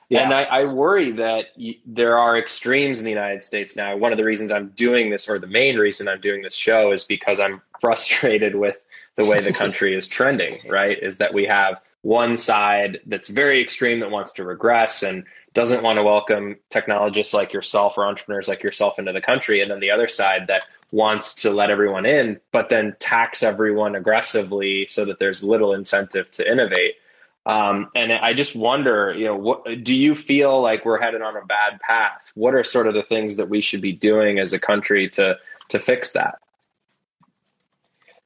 Yeah. 0.09 0.23
And 0.23 0.33
I, 0.33 0.43
I 0.43 0.65
worry 0.65 1.11
that 1.13 1.45
y- 1.57 1.77
there 1.85 2.17
are 2.17 2.37
extremes 2.37 2.99
in 2.99 3.05
the 3.05 3.11
United 3.11 3.43
States 3.43 3.75
now. 3.75 3.95
One 3.95 4.11
of 4.11 4.17
the 4.17 4.23
reasons 4.25 4.51
I'm 4.51 4.69
doing 4.69 5.11
this, 5.11 5.29
or 5.29 5.37
the 5.37 5.47
main 5.47 5.77
reason 5.77 6.07
I'm 6.07 6.19
doing 6.19 6.41
this 6.41 6.55
show, 6.55 6.91
is 6.91 7.05
because 7.05 7.39
I'm 7.39 7.61
frustrated 7.81 8.55
with 8.55 8.79
the 9.15 9.25
way 9.25 9.39
the 9.41 9.53
country 9.53 9.95
is 9.95 10.07
trending, 10.07 10.59
right? 10.67 10.97
Is 11.01 11.17
that 11.17 11.33
we 11.33 11.45
have 11.45 11.79
one 12.01 12.37
side 12.37 12.99
that's 13.05 13.27
very 13.27 13.61
extreme 13.61 13.99
that 13.99 14.09
wants 14.09 14.33
to 14.33 14.43
regress 14.43 15.03
and 15.03 15.25
doesn't 15.53 15.83
want 15.83 15.97
to 15.97 16.03
welcome 16.03 16.55
technologists 16.69 17.33
like 17.33 17.53
yourself 17.53 17.97
or 17.97 18.05
entrepreneurs 18.05 18.47
like 18.47 18.63
yourself 18.63 18.99
into 18.99 19.11
the 19.11 19.21
country. 19.21 19.61
And 19.61 19.69
then 19.69 19.79
the 19.79 19.91
other 19.91 20.07
side 20.07 20.47
that 20.47 20.65
wants 20.91 21.33
to 21.41 21.51
let 21.51 21.69
everyone 21.69 22.05
in, 22.05 22.39
but 22.51 22.69
then 22.69 22.95
tax 22.99 23.43
everyone 23.43 23.95
aggressively 23.95 24.87
so 24.87 25.05
that 25.05 25.19
there's 25.19 25.43
little 25.43 25.73
incentive 25.73 26.31
to 26.31 26.49
innovate. 26.49 26.95
Um, 27.45 27.89
and 27.95 28.11
I 28.11 28.33
just 28.33 28.55
wonder, 28.55 29.13
you 29.17 29.25
know, 29.25 29.35
what 29.35 29.63
do 29.83 29.95
you 29.95 30.13
feel 30.13 30.61
like 30.61 30.85
we're 30.85 30.99
headed 30.99 31.21
on 31.21 31.35
a 31.35 31.45
bad 31.45 31.79
path? 31.79 32.31
What 32.35 32.53
are 32.53 32.63
sort 32.63 32.87
of 32.87 32.93
the 32.93 33.03
things 33.03 33.37
that 33.37 33.49
we 33.49 33.61
should 33.61 33.81
be 33.81 33.93
doing 33.93 34.39
as 34.39 34.53
a 34.53 34.59
country 34.59 35.09
to 35.11 35.37
to 35.69 35.79
fix 35.79 36.11
that? 36.11 36.35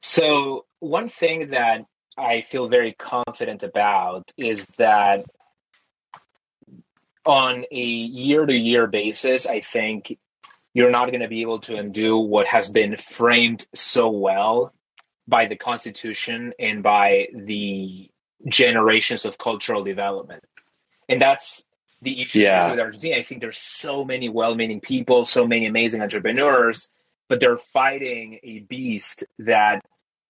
So 0.00 0.66
one 0.80 1.08
thing 1.08 1.50
that 1.50 1.86
I 2.18 2.42
feel 2.42 2.66
very 2.66 2.92
confident 2.92 3.62
about 3.62 4.30
is 4.36 4.66
that 4.76 5.24
on 7.24 7.64
a 7.70 7.82
year 7.82 8.44
to 8.44 8.54
year 8.54 8.86
basis, 8.86 9.46
I 9.46 9.60
think 9.60 10.18
you're 10.74 10.90
not 10.90 11.08
going 11.08 11.20
to 11.20 11.28
be 11.28 11.40
able 11.40 11.60
to 11.60 11.76
undo 11.76 12.18
what 12.18 12.46
has 12.46 12.70
been 12.70 12.96
framed 12.96 13.66
so 13.74 14.10
well 14.10 14.74
by 15.26 15.46
the 15.46 15.56
Constitution 15.56 16.52
and 16.58 16.82
by 16.82 17.28
the 17.32 18.10
generations 18.48 19.24
of 19.24 19.38
cultural 19.38 19.84
development. 19.84 20.44
And 21.08 21.20
that's 21.20 21.66
the 22.02 22.22
issue 22.22 22.40
yeah. 22.40 22.70
with 22.70 22.80
Argentina. 22.80 23.16
I 23.16 23.22
think 23.22 23.40
there's 23.40 23.58
so 23.58 24.04
many 24.04 24.28
well-meaning 24.28 24.80
people, 24.80 25.24
so 25.24 25.46
many 25.46 25.66
amazing 25.66 26.02
entrepreneurs, 26.02 26.90
but 27.28 27.40
they're 27.40 27.58
fighting 27.58 28.38
a 28.42 28.60
beast 28.60 29.24
that 29.38 29.84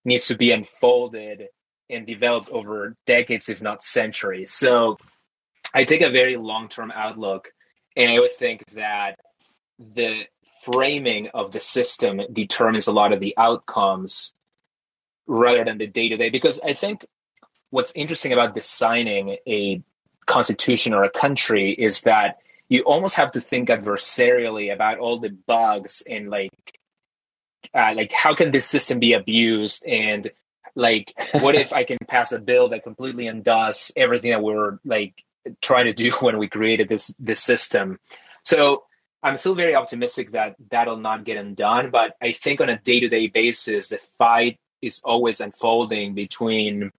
needs 0.04 0.28
to 0.28 0.36
be 0.36 0.52
unfolded 0.52 1.48
and 1.90 2.06
developed 2.06 2.48
over 2.50 2.96
decades, 3.06 3.48
if 3.48 3.60
not 3.60 3.82
centuries. 3.82 4.52
So 4.52 4.96
I 5.72 5.84
take 5.84 6.02
a 6.02 6.10
very 6.10 6.36
long-term 6.36 6.92
outlook, 6.94 7.50
and 7.96 8.10
I 8.10 8.16
always 8.16 8.34
think 8.34 8.64
that 8.74 9.18
the 9.78 10.22
framing 10.64 11.28
of 11.34 11.52
the 11.52 11.60
system 11.60 12.20
determines 12.32 12.86
a 12.86 12.92
lot 12.92 13.12
of 13.12 13.20
the 13.20 13.34
outcomes 13.36 14.32
rather 15.26 15.64
than 15.64 15.78
the 15.78 15.86
day-to-day. 15.86 16.30
Because 16.30 16.60
I 16.64 16.74
think 16.74 17.04
what's 17.74 17.92
interesting 17.96 18.32
about 18.32 18.54
designing 18.54 19.36
a 19.48 19.82
constitution 20.26 20.94
or 20.94 21.02
a 21.02 21.10
country 21.10 21.72
is 21.72 22.02
that 22.02 22.38
you 22.68 22.82
almost 22.82 23.16
have 23.16 23.32
to 23.32 23.40
think 23.40 23.68
adversarially 23.68 24.72
about 24.72 24.98
all 24.98 25.18
the 25.18 25.28
bugs 25.28 26.04
and 26.08 26.30
like 26.30 26.78
uh, 27.74 27.92
like 27.96 28.12
how 28.12 28.32
can 28.32 28.52
this 28.52 28.64
system 28.64 29.00
be 29.00 29.12
abused? 29.12 29.84
And 29.84 30.30
like 30.76 31.12
what 31.40 31.54
if 31.54 31.72
i 31.72 31.84
can 31.84 31.98
pass 32.08 32.32
a 32.32 32.38
bill 32.38 32.68
that 32.68 32.82
completely 32.82 33.28
undoes 33.28 33.92
everything 33.96 34.32
that 34.32 34.42
we 34.42 34.52
are 34.54 34.80
like 34.84 35.14
trying 35.60 35.84
to 35.84 35.92
do 35.92 36.10
when 36.20 36.38
we 36.38 36.48
created 36.48 36.88
this 36.88 37.12
this 37.18 37.42
system? 37.42 37.98
So 38.44 38.84
i'm 39.22 39.36
still 39.36 39.54
very 39.54 39.74
optimistic 39.74 40.32
that 40.32 40.54
that'll 40.70 40.96
not 40.96 41.24
get 41.24 41.36
undone 41.36 41.90
but 41.90 42.16
i 42.20 42.32
think 42.32 42.60
on 42.60 42.68
a 42.68 42.78
day-to-day 42.78 43.28
basis 43.28 43.88
the 43.88 43.98
fight 44.18 44.58
is 44.82 45.00
always 45.04 45.40
unfolding 45.40 46.14
between 46.14 46.90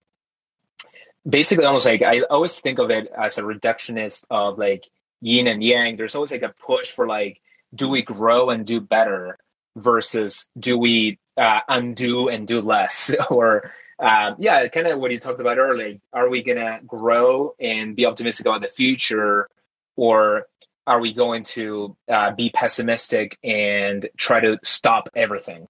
basically 1.28 1.66
almost 1.66 1.86
like 1.86 2.02
I 2.02 2.22
always 2.22 2.60
think 2.60 2.80
of 2.80 2.90
it 2.92 3.08
as 3.18 3.38
a 3.38 3.44
reductionist 3.44 4.26
of 4.30 4.58
like 4.58 4.86
yin 5.22 5.48
and 5.48 5.64
yang. 5.64 5.98
There's 5.98 6.16
always 6.16 6.32
like 6.32 6.44
a 6.44 6.54
push 6.66 6.92
for 6.92 7.08
like, 7.08 7.42
do 7.74 7.90
we 7.90 8.02
grow 8.04 8.50
and 8.50 8.66
do 8.66 8.80
better 8.80 9.38
versus 9.76 10.48
do 10.58 10.78
we 10.78 11.20
uh, 11.38 11.60
undo 11.68 12.30
and 12.30 12.48
do 12.48 12.62
less? 12.62 13.16
or 13.30 13.72
um, 14.00 14.36
yeah, 14.40 14.68
kind 14.68 14.88
of 14.88 15.00
what 15.00 15.12
you 15.12 15.20
talked 15.20 15.40
about 15.40 15.58
earlier. 15.58 15.98
Are 16.14 16.30
we 16.30 16.44
gonna 16.44 16.80
grow 16.86 17.56
and 17.60 17.96
be 17.96 18.06
optimistic 18.06 18.46
about 18.46 18.62
the 18.62 18.68
future, 18.68 19.50
or 19.96 20.48
are 20.88 21.00
we 21.00 21.14
going 21.14 21.44
to 21.44 21.96
uh, 22.10 22.32
be 22.32 22.50
pessimistic 22.50 23.38
and 23.44 24.08
try 24.18 24.40
to 24.42 24.60
stop 24.64 25.10
everything? 25.16 25.68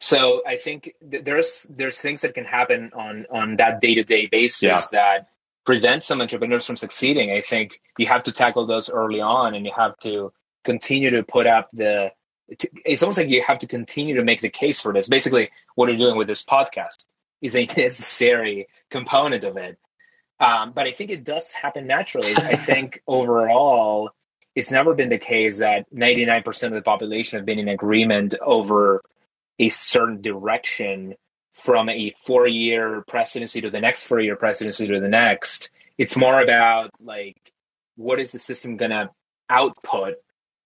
So 0.00 0.42
I 0.46 0.56
think 0.56 0.94
th- 1.10 1.24
there's 1.24 1.66
there's 1.70 2.00
things 2.00 2.22
that 2.22 2.34
can 2.34 2.44
happen 2.44 2.92
on 2.94 3.26
on 3.30 3.56
that 3.56 3.80
day 3.80 3.94
to 3.94 4.04
day 4.04 4.26
basis 4.26 4.62
yeah. 4.62 4.80
that 4.92 5.28
prevent 5.64 6.04
some 6.04 6.20
entrepreneurs 6.20 6.66
from 6.66 6.76
succeeding. 6.76 7.30
I 7.30 7.42
think 7.42 7.80
you 7.98 8.06
have 8.06 8.22
to 8.24 8.32
tackle 8.32 8.66
those 8.66 8.90
early 8.90 9.20
on, 9.20 9.54
and 9.54 9.66
you 9.66 9.72
have 9.76 9.98
to 9.98 10.32
continue 10.64 11.10
to 11.10 11.22
put 11.22 11.46
up 11.46 11.68
the. 11.72 12.10
It's 12.48 13.02
almost 13.02 13.18
like 13.18 13.28
you 13.28 13.42
have 13.42 13.58
to 13.58 13.66
continue 13.66 14.16
to 14.16 14.24
make 14.24 14.40
the 14.40 14.48
case 14.48 14.80
for 14.80 14.92
this. 14.92 15.08
Basically, 15.08 15.50
what 15.74 15.88
you're 15.88 15.98
doing 15.98 16.16
with 16.16 16.28
this 16.28 16.42
podcast 16.44 17.06
is 17.42 17.56
a 17.56 17.66
necessary 17.76 18.68
component 18.90 19.44
of 19.44 19.56
it. 19.56 19.78
Um, 20.40 20.72
but 20.72 20.86
I 20.86 20.92
think 20.92 21.10
it 21.10 21.24
does 21.24 21.52
happen 21.52 21.86
naturally. 21.86 22.34
I 22.36 22.56
think 22.70 23.02
overall, 23.06 24.10
it's 24.54 24.70
never 24.70 24.94
been 24.94 25.08
the 25.08 25.18
case 25.18 25.58
that 25.58 25.92
99% 25.92 26.64
of 26.64 26.72
the 26.72 26.82
population 26.82 27.38
have 27.38 27.46
been 27.46 27.58
in 27.58 27.68
agreement 27.68 28.34
over 28.40 29.02
a 29.58 29.68
certain 29.68 30.20
direction 30.20 31.14
from 31.54 31.88
a 31.88 32.12
four 32.16 32.46
year 32.46 33.02
presidency 33.08 33.60
to 33.60 33.70
the 33.70 33.80
next 33.80 34.06
four 34.06 34.20
year 34.20 34.36
presidency 34.36 34.86
to 34.86 35.00
the 35.00 35.08
next 35.08 35.70
It's 35.98 36.16
more 36.16 36.40
about 36.40 36.90
like 37.00 37.36
what 37.96 38.20
is 38.20 38.32
the 38.32 38.38
system 38.38 38.76
going 38.76 38.92
to 38.92 39.10
output 39.50 40.14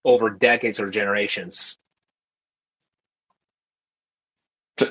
over 0.05 0.29
decades 0.29 0.79
or 0.79 0.89
generations. 0.89 1.77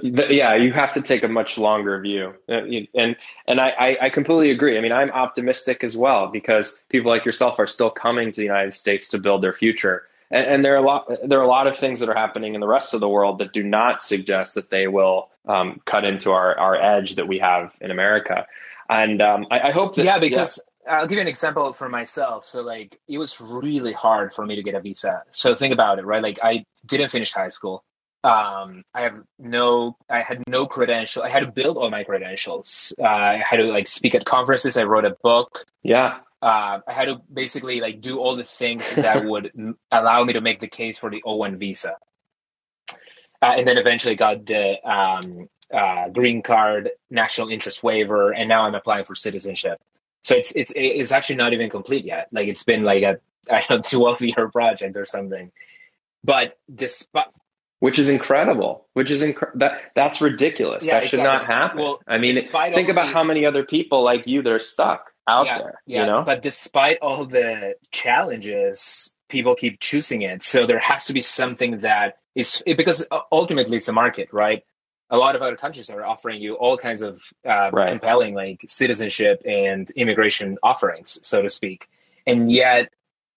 Yeah, 0.03 0.55
you 0.55 0.73
have 0.73 0.95
to 0.95 1.03
take 1.03 1.25
a 1.25 1.29
much 1.29 1.59
longer 1.59 2.01
view, 2.01 2.35
uh, 2.49 2.61
and 2.95 3.17
and 3.49 3.61
I, 3.61 3.99
I 4.01 4.11
completely 4.11 4.53
agree. 4.53 4.79
I 4.79 4.81
mean, 4.81 4.93
I'm 4.93 5.11
optimistic 5.11 5.83
as 5.83 5.97
well 5.97 6.29
because 6.29 6.85
people 6.89 7.11
like 7.11 7.25
yourself 7.25 7.59
are 7.59 7.67
still 7.67 7.91
coming 7.91 8.31
to 8.31 8.37
the 8.37 8.47
United 8.47 8.75
States 8.75 9.09
to 9.09 9.19
build 9.19 9.43
their 9.43 9.53
future, 9.53 10.07
and, 10.33 10.47
and 10.47 10.65
there 10.65 10.75
are 10.75 10.79
a 10.79 10.83
lot 10.83 11.09
there 11.25 11.39
are 11.39 11.45
a 11.45 11.49
lot 11.49 11.67
of 11.67 11.77
things 11.77 12.01
that 12.01 12.09
are 12.09 12.15
happening 12.15 12.55
in 12.55 12.61
the 12.61 12.67
rest 12.67 12.95
of 12.95 13.01
the 13.01 13.09
world 13.09 13.39
that 13.39 13.53
do 13.53 13.63
not 13.63 14.03
suggest 14.03 14.55
that 14.57 14.71
they 14.71 14.89
will 14.89 15.29
um, 15.47 15.81
cut 15.85 16.05
into 16.05 16.33
our 16.33 16.59
our 16.59 16.75
edge 16.75 17.17
that 17.17 17.29
we 17.29 17.39
have 17.39 17.73
in 17.81 17.91
America, 17.91 18.47
and 18.89 19.21
um, 19.23 19.47
I, 19.51 19.69
I, 19.69 19.71
hope 19.71 19.95
that 19.97 20.05
yeah, 20.05 20.19
because 20.19 20.61
I'll 20.89 21.07
give 21.07 21.17
you 21.17 21.23
an 21.23 21.29
example 21.29 21.73
for 21.73 21.89
myself. 21.89 22.45
So 22.47 22.63
like 22.63 22.99
it 23.07 23.19
was 23.19 23.41
really 23.41 23.93
hard 23.93 24.33
for 24.33 24.45
me 24.45 24.57
to 24.57 24.63
get 24.63 24.75
a 24.75 24.81
visa. 24.81 25.23
So 25.31 25.55
think 25.55 25.73
about 25.73 25.99
it, 25.99 26.05
right? 26.05 26.23
Like 26.23 26.41
I 26.43 26.65
didn't 26.87 27.11
finish 27.11 27.33
high 27.33 27.51
school. 27.51 27.85
Um, 28.25 28.85
I 28.95 29.03
have 29.03 29.21
no, 29.39 29.97
I 30.09 30.21
had 30.21 30.45
no 30.49 30.67
credential. 30.67 31.25
I 31.25 31.29
had 31.29 31.41
to 31.41 31.51
build 31.51 31.77
all 31.77 31.91
my 31.91 32.05
credentials. 32.05 32.95
Uh, 32.99 33.05
I 33.05 33.43
had 33.45 33.57
to 33.57 33.65
like 33.65 33.89
speak 33.89 34.15
at 34.15 34.25
conferences. 34.25 34.77
I 34.77 34.85
wrote 34.85 35.05
a 35.05 35.17
book. 35.23 35.65
Yeah. 35.83 36.19
Uh, 36.43 36.81
I 36.89 36.93
had 36.93 37.05
to 37.05 37.21
basically 37.33 37.81
like 37.81 38.01
do 38.01 38.19
all 38.19 38.35
the 38.35 38.43
things 38.43 38.93
that 38.97 39.25
would 39.29 39.53
allow 39.93 40.25
me 40.25 40.33
to 40.33 40.41
make 40.41 40.59
the 40.59 40.67
case 40.67 40.99
for 40.99 41.09
the 41.09 41.23
O1 41.23 41.59
visa. 41.59 41.95
Uh, 43.41 43.55
and 43.57 43.67
then 43.67 43.79
eventually 43.79 44.17
got 44.17 44.45
the 44.45 44.77
um, 44.89 45.49
uh, 45.73 46.09
green 46.09 46.43
card, 46.43 46.91
national 47.11 47.49
interest 47.49 47.83
waiver, 47.83 48.33
and 48.33 48.49
now 48.49 48.63
I'm 48.63 48.75
applying 48.75 49.05
for 49.05 49.15
citizenship. 49.15 49.81
So 50.25 50.37
it's 50.37 50.55
it's 50.55 50.73
it's 50.77 51.11
actually 51.11 51.37
not 51.37 51.53
even 51.53 51.69
complete 51.69 52.05
yet. 52.05 52.29
Like 52.31 52.49
it's 52.49 52.63
been 52.63 52.85
like 52.85 53.03
a 53.03 53.19
I 53.51 53.65
don't 53.69 53.71
know 53.71 53.83
twelve 54.01 54.21
year 54.21 54.49
project 54.49 54.97
or 54.97 55.07
something. 55.07 55.51
But 56.23 56.59
despite 56.73 57.27
which 57.81 57.99
is 57.99 58.09
incredible. 58.09 58.87
Which 58.93 59.11
is 59.11 59.25
inc- 59.25 59.53
that 59.57 59.79
that's 59.97 60.21
ridiculous. 60.21 60.87
Yeah, 60.87 61.01
that 61.01 61.09
should 61.09 61.19
exactly. 61.19 61.39
not 61.39 61.47
happen. 61.47 61.81
Well, 61.81 62.01
I 62.07 62.19
mean, 62.19 62.37
think 62.37 62.89
about 62.89 63.07
the, 63.09 63.13
how 63.13 63.25
many 63.25 63.45
other 63.45 63.65
people 63.65 64.05
like 64.05 64.29
you 64.29 64.43
that 64.43 64.53
are 64.53 64.61
stuck 64.61 65.12
out 65.29 65.47
yeah, 65.47 65.59
there. 65.59 65.81
Yeah, 65.87 66.01
you 66.01 66.07
know. 66.07 66.23
But 66.23 66.43
despite 66.43 66.99
all 67.01 67.25
the 67.25 67.77
challenges, 67.91 69.15
people 69.29 69.55
keep 69.55 69.81
choosing 69.81 70.23
it. 70.23 70.43
So 70.43 70.67
there 70.67 70.79
has 70.79 71.07
to 71.07 71.13
be 71.13 71.21
something 71.21 71.81
that 71.81 72.19
is 72.35 72.63
because 72.65 73.07
ultimately 73.31 73.77
it's 73.77 73.89
a 73.89 73.93
market, 73.93 74.29
right? 74.33 74.63
a 75.13 75.19
lot 75.19 75.37
of 75.37 75.43
other 75.43 75.57
countries 75.57 75.91
are 75.91 76.05
offering 76.05 76.41
you 76.41 76.55
all 76.55 76.79
kinds 76.79 77.03
of 77.03 77.23
uh, 77.47 77.71
right. 77.71 77.89
compelling 77.89 78.35
like 78.35 78.65
citizenship 78.67 79.43
and 79.45 79.89
immigration 79.91 80.57
offerings, 80.63 81.21
so 81.23 81.43
to 81.43 81.51
speak. 81.51 81.87
And 82.27 82.51
yet, 82.51 82.91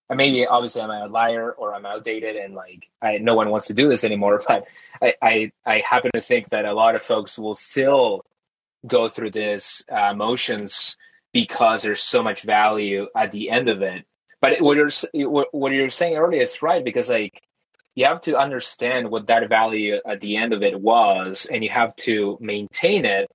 maybe 0.09 0.47
obviously 0.47 0.81
I'm 0.81 0.89
a 0.89 1.07
liar 1.07 1.51
or 1.51 1.75
I'm 1.75 1.85
outdated 1.85 2.37
and 2.37 2.53
like 2.55 2.89
I, 3.01 3.17
no 3.17 3.35
one 3.35 3.49
wants 3.49 3.67
to 3.67 3.73
do 3.73 3.89
this 3.89 4.05
anymore. 4.05 4.41
But 4.47 4.67
I, 5.01 5.13
I, 5.21 5.51
I 5.65 5.79
happen 5.79 6.11
to 6.13 6.21
think 6.21 6.49
that 6.51 6.63
a 6.63 6.73
lot 6.73 6.95
of 6.95 7.03
folks 7.03 7.37
will 7.37 7.55
still 7.55 8.23
go 8.87 9.09
through 9.09 9.31
this 9.31 9.83
uh, 9.91 10.13
motions 10.13 10.95
because 11.35 11.83
there's 11.83 12.01
so 12.01 12.23
much 12.23 12.43
value 12.43 13.07
at 13.13 13.33
the 13.33 13.49
end 13.49 13.67
of 13.67 13.81
it. 13.81 14.05
But 14.39 14.61
what 14.61 14.77
you're 14.77 14.89
what 15.51 15.73
you're 15.73 15.89
saying 15.89 16.15
earlier 16.15 16.41
is 16.41 16.61
right 16.61 16.81
because 16.81 17.09
like 17.09 17.43
you 17.93 18.05
have 18.05 18.21
to 18.21 18.37
understand 18.37 19.11
what 19.11 19.27
that 19.27 19.49
value 19.49 19.99
at 20.07 20.21
the 20.21 20.37
end 20.37 20.53
of 20.53 20.63
it 20.63 20.79
was 20.79 21.49
and 21.51 21.61
you 21.61 21.69
have 21.69 21.93
to 22.07 22.37
maintain 22.39 23.03
it. 23.03 23.29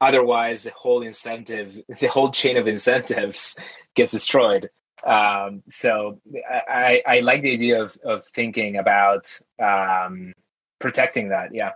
Otherwise 0.00 0.62
the 0.64 0.72
whole 0.74 1.02
incentive 1.02 1.76
the 2.00 2.06
whole 2.06 2.30
chain 2.30 2.56
of 2.56 2.66
incentives 2.66 3.58
gets 3.94 4.12
destroyed. 4.12 4.70
Um, 5.06 5.62
so 5.68 6.22
I, 6.66 7.02
I 7.06 7.20
like 7.20 7.42
the 7.42 7.52
idea 7.52 7.82
of, 7.82 7.98
of 8.06 8.24
thinking 8.24 8.78
about 8.78 9.28
um, 9.62 10.32
protecting 10.78 11.28
that 11.28 11.54
yeah. 11.54 11.72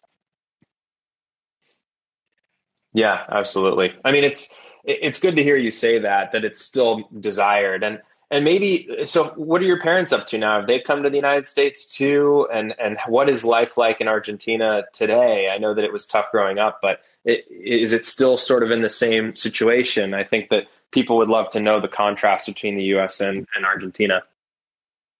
Yeah 2.94 3.22
absolutely. 3.30 3.92
I 4.02 4.12
mean 4.12 4.24
it's 4.24 4.58
it's 4.88 5.20
good 5.20 5.36
to 5.36 5.42
hear 5.42 5.56
you 5.56 5.70
say 5.70 5.98
that 6.00 6.32
that 6.32 6.44
it's 6.44 6.60
still 6.60 7.08
desired. 7.20 7.84
And 7.84 8.00
and 8.30 8.44
maybe 8.44 8.88
so 9.04 9.28
what 9.36 9.62
are 9.62 9.66
your 9.66 9.80
parents 9.80 10.12
up 10.12 10.26
to 10.28 10.38
now? 10.38 10.58
Have 10.58 10.66
they 10.66 10.80
come 10.80 11.02
to 11.02 11.10
the 11.10 11.16
united 11.16 11.46
states 11.46 11.86
too? 11.86 12.48
And 12.52 12.74
and 12.78 12.98
what 13.06 13.28
is 13.28 13.44
life 13.44 13.76
like 13.76 14.00
in 14.00 14.08
argentina 14.08 14.84
today? 14.92 15.50
I 15.54 15.58
know 15.58 15.74
that 15.74 15.84
it 15.84 15.92
was 15.92 16.06
tough 16.06 16.26
growing 16.32 16.58
up 16.58 16.80
but 16.80 17.00
it, 17.24 17.44
is 17.50 17.92
it 17.92 18.04
still 18.04 18.38
sort 18.38 18.62
of 18.62 18.70
in 18.70 18.80
the 18.80 18.88
same 18.88 19.34
situation? 19.34 20.14
I 20.14 20.24
think 20.24 20.48
that 20.48 20.64
people 20.90 21.18
would 21.18 21.28
love 21.28 21.50
to 21.50 21.60
know 21.60 21.80
the 21.80 21.88
contrast 21.88 22.46
between 22.46 22.74
the 22.74 22.84
us 22.84 23.20
and, 23.20 23.46
and 23.54 23.66
argentina 23.66 24.22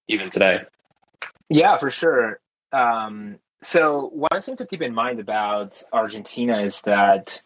even 0.08 0.30
today. 0.30 0.60
Yeah 1.50 1.76
for 1.76 1.90
sure. 1.90 2.40
Um, 2.72 3.38
so 3.60 4.10
one 4.12 4.40
thing 4.40 4.56
to 4.56 4.66
keep 4.66 4.82
in 4.82 4.94
mind 4.94 5.20
about 5.20 5.82
argentina 5.92 6.62
is 6.62 6.80
that 6.82 7.42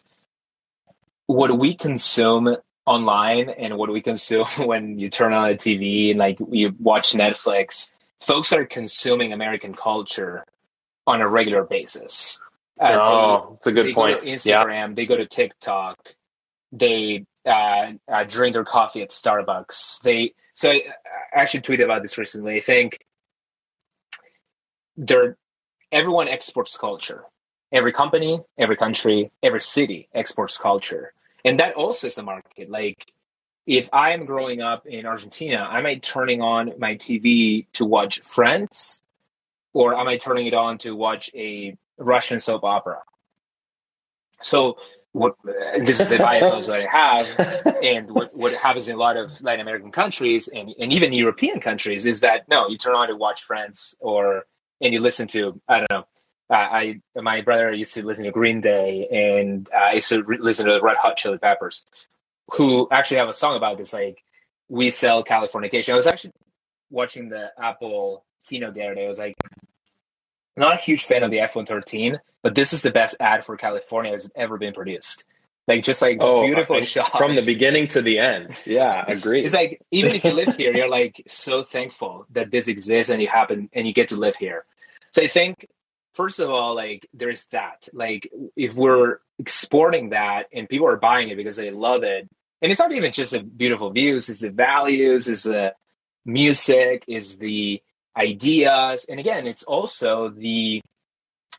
what 1.27 1.57
we 1.57 1.75
consume 1.75 2.57
online 2.85 3.49
and 3.49 3.77
what 3.77 3.91
we 3.91 4.01
consume 4.01 4.45
when 4.57 4.99
you 4.99 5.09
turn 5.09 5.33
on 5.33 5.49
the 5.49 5.55
TV 5.55 6.11
and 6.11 6.19
like 6.19 6.37
you 6.51 6.73
watch 6.79 7.13
Netflix, 7.13 7.91
folks 8.21 8.53
are 8.53 8.65
consuming 8.65 9.33
American 9.33 9.73
culture 9.73 10.45
on 11.05 11.21
a 11.21 11.27
regular 11.27 11.63
basis. 11.63 12.41
Uh, 12.79 12.97
oh, 12.99 13.53
it's 13.55 13.67
a 13.67 13.71
good 13.71 13.85
they 13.85 13.93
point. 13.93 14.19
Go 14.19 14.25
to 14.25 14.31
Instagram, 14.31 14.89
yeah. 14.89 14.93
they 14.95 15.05
go 15.05 15.17
to 15.17 15.27
TikTok, 15.27 16.15
they 16.71 17.25
uh, 17.45 17.91
uh, 18.07 18.23
drink 18.23 18.53
their 18.53 18.65
coffee 18.65 19.01
at 19.01 19.11
Starbucks. 19.11 20.01
They 20.01 20.33
so 20.55 20.71
I 20.71 20.81
actually 21.33 21.61
tweeted 21.61 21.85
about 21.85 22.01
this 22.01 22.17
recently. 22.17 22.57
I 22.57 22.61
think 22.61 22.99
they're 24.97 25.37
everyone 25.91 26.27
exports 26.27 26.77
culture. 26.77 27.23
Every 27.73 27.91
company, 27.91 28.39
every 28.57 28.77
country, 28.77 29.31
every 29.41 29.61
city 29.61 30.07
exports 30.13 30.57
culture. 30.57 31.13
And 31.43 31.59
that 31.59 31.73
also 31.73 32.07
is 32.07 32.17
a 32.17 32.23
market. 32.23 32.69
Like 32.69 33.05
if 33.65 33.89
i'm 33.93 34.25
growing 34.25 34.61
up 34.61 34.85
in 34.85 35.05
argentina 35.05 35.55
am 35.69 35.77
i 35.77 35.81
might 35.81 36.03
turning 36.03 36.41
on 36.41 36.73
my 36.77 36.95
tv 36.95 37.65
to 37.73 37.85
watch 37.85 38.21
friends? 38.21 39.01
Or 39.73 39.95
am 39.95 40.07
i 40.07 40.17
turning 40.17 40.45
it 40.45 40.53
on 40.53 40.77
to 40.79 40.95
watch 40.95 41.31
a 41.33 41.75
russian 41.97 42.39
soap 42.39 42.63
opera? 42.63 42.99
So 44.41 44.77
what 45.13 45.35
uh, 45.47 45.79
this 45.79 45.99
is 45.99 46.09
the 46.09 46.17
bias 46.17 46.51
also 46.51 46.73
I 46.73 46.87
have, 46.87 47.75
and 47.83 48.09
what, 48.09 48.35
what 48.35 48.53
happens 48.55 48.89
in 48.89 48.95
a 48.95 48.99
lot 48.99 49.15
of 49.15 49.41
Latin 49.43 49.61
American 49.61 49.91
countries 49.91 50.47
and, 50.47 50.73
and 50.79 50.91
even 50.91 51.13
European 51.13 51.59
countries 51.59 52.07
is 52.07 52.21
that 52.21 52.49
no, 52.49 52.67
you 52.67 52.77
turn 52.77 52.95
on 52.95 53.07
to 53.07 53.15
watch 53.15 53.43
Friends 53.43 53.95
or 53.99 54.45
and 54.81 54.91
you 54.93 54.99
listen 54.99 55.27
to 55.29 55.61
I 55.67 55.77
don't 55.77 55.91
know 55.91 56.05
uh, 56.49 56.53
I 56.53 57.01
my 57.15 57.41
brother 57.41 57.71
used 57.71 57.93
to 57.95 58.03
listen 58.03 58.25
to 58.25 58.31
Green 58.31 58.61
Day, 58.61 59.07
and 59.11 59.67
uh, 59.73 59.77
I 59.77 59.93
used 59.93 60.09
to 60.09 60.23
re- 60.23 60.37
listen 60.39 60.65
to 60.67 60.73
the 60.73 60.81
Red 60.81 60.97
Hot 60.97 61.17
Chili 61.17 61.37
Peppers, 61.37 61.85
who 62.51 62.87
actually 62.91 63.17
have 63.17 63.29
a 63.29 63.33
song 63.33 63.55
about 63.55 63.77
this, 63.77 63.93
like 63.93 64.23
"We 64.69 64.89
Sell 64.89 65.23
Californication." 65.23 65.93
I 65.93 65.95
was 65.95 66.07
actually 66.07 66.33
watching 66.89 67.29
the 67.29 67.51
Apple 67.57 68.25
keynote 68.45 68.73
the 68.73 68.83
other 68.83 68.95
day. 68.95 69.05
I 69.05 69.09
was 69.09 69.19
like, 69.19 69.35
not 70.55 70.75
a 70.75 70.77
huge 70.77 71.05
fan 71.05 71.23
of 71.23 71.31
the 71.31 71.37
iPhone 71.37 71.67
13, 71.67 72.19
but 72.41 72.55
this 72.55 72.73
is 72.73 72.81
the 72.81 72.91
best 72.91 73.17
ad 73.19 73.45
for 73.45 73.57
California 73.57 74.11
that's 74.11 74.29
ever 74.35 74.57
been 74.57 74.73
produced. 74.73 75.25
Like 75.67 75.83
just 75.83 76.01
like 76.01 76.17
oh, 76.19 76.45
beautiful 76.45 76.81
shot 76.81 77.17
from 77.17 77.35
the 77.35 77.41
beginning 77.41 77.87
to 77.89 78.01
the 78.01 78.19
end. 78.19 78.51
Yeah, 78.67 79.05
agree. 79.07 79.43
it's 79.43 79.53
like 79.53 79.81
even 79.91 80.13
if 80.13 80.25
you 80.25 80.33
live 80.33 80.57
here, 80.57 80.75
you're 80.75 80.89
like 80.89 81.23
so 81.27 81.63
thankful 81.63 82.25
that 82.31 82.51
this 82.51 82.67
exists 82.67 83.09
and 83.09 83.21
you 83.21 83.29
happen 83.29 83.69
and 83.71 83.87
you 83.87 83.93
get 83.93 84.09
to 84.09 84.17
live 84.17 84.35
here. 84.35 84.65
So 85.11 85.21
I 85.21 85.27
think 85.27 85.67
first 86.13 86.39
of 86.39 86.49
all, 86.49 86.75
like 86.75 87.07
there's 87.13 87.45
that. 87.47 87.87
Like 87.93 88.31
if 88.55 88.75
we're 88.75 89.19
exporting 89.39 90.09
that 90.09 90.47
and 90.53 90.69
people 90.69 90.87
are 90.87 90.97
buying 90.97 91.29
it 91.29 91.37
because 91.37 91.57
they 91.57 91.71
love 91.71 92.03
it, 92.03 92.29
and 92.61 92.71
it's 92.71 92.79
not 92.79 92.91
even 92.93 93.11
just 93.11 93.33
the 93.33 93.39
beautiful 93.39 93.89
views, 93.89 94.29
it's 94.29 94.41
the 94.41 94.49
values, 94.49 95.27
it's 95.27 95.43
the 95.43 95.73
music, 96.25 97.03
is 97.07 97.37
the 97.37 97.81
ideas, 98.15 99.05
and 99.09 99.19
again, 99.19 99.47
it's 99.47 99.63
also 99.63 100.29
the 100.29 100.81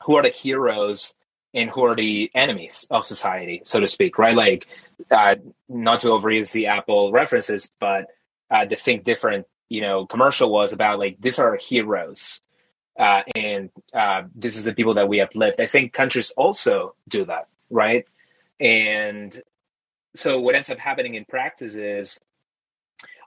who 0.05 0.17
are 0.17 0.23
the 0.23 0.29
heroes 0.29 1.15
and 1.53 1.71
who 1.71 1.85
are 1.85 1.95
the 1.95 2.31
enemies 2.35 2.87
of 2.91 3.07
society, 3.07 3.63
so 3.65 3.81
to 3.81 3.89
speak, 3.89 4.19
right? 4.19 4.35
Like, 4.35 4.67
uh, 5.11 5.37
not 5.69 6.01
to 6.01 6.09
overuse 6.09 6.53
the 6.53 6.67
Apple 6.67 7.13
references, 7.13 7.71
but 7.79 8.07
uh, 8.51 8.65
the 8.65 8.77
Think 8.77 9.05
Different, 9.05 9.47
you 9.69 9.81
know, 9.81 10.07
commercial 10.07 10.51
was 10.51 10.73
about 10.73 10.99
like 10.99 11.17
these 11.21 11.39
are 11.39 11.57
heroes 11.57 12.41
uh, 12.99 13.23
and 13.35 13.71
uh, 13.93 14.23
this 14.35 14.57
is 14.57 14.65
the 14.65 14.73
people 14.73 14.95
that 14.95 15.09
we 15.09 15.21
uplift. 15.21 15.61
I 15.61 15.67
think 15.67 15.93
countries 15.93 16.33
also 16.37 16.95
do 17.09 17.25
that, 17.25 17.49
right? 17.71 18.07
And 18.61 19.37
so 20.15 20.41
what 20.41 20.55
ends 20.55 20.71
up 20.71 20.79
happening 20.79 21.15
in 21.15 21.25
practice 21.25 21.75
is 21.75 22.21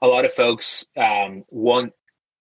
a 0.02 0.08
lot 0.08 0.26
of 0.26 0.34
folks 0.34 0.86
um, 0.96 1.44
want 1.50 1.94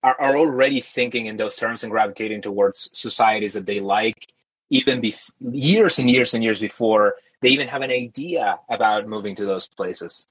are, 0.02 0.16
are 0.20 0.36
already 0.36 0.80
thinking 0.80 1.26
in 1.26 1.36
those 1.36 1.56
terms 1.56 1.82
and 1.82 1.90
gravitating 1.90 2.42
towards 2.42 2.90
societies 2.92 3.54
that 3.54 3.66
they 3.66 3.80
like, 3.80 4.28
even 4.70 5.00
bef- 5.00 5.32
years 5.40 5.98
and 5.98 6.08
years 6.10 6.34
and 6.34 6.44
years 6.44 6.60
before 6.60 7.16
they 7.40 7.48
even 7.48 7.68
have 7.68 7.82
an 7.82 7.90
idea 7.90 8.58
about 8.68 9.08
moving 9.08 9.34
to 9.36 9.46
those 9.46 9.68
places. 9.68 10.26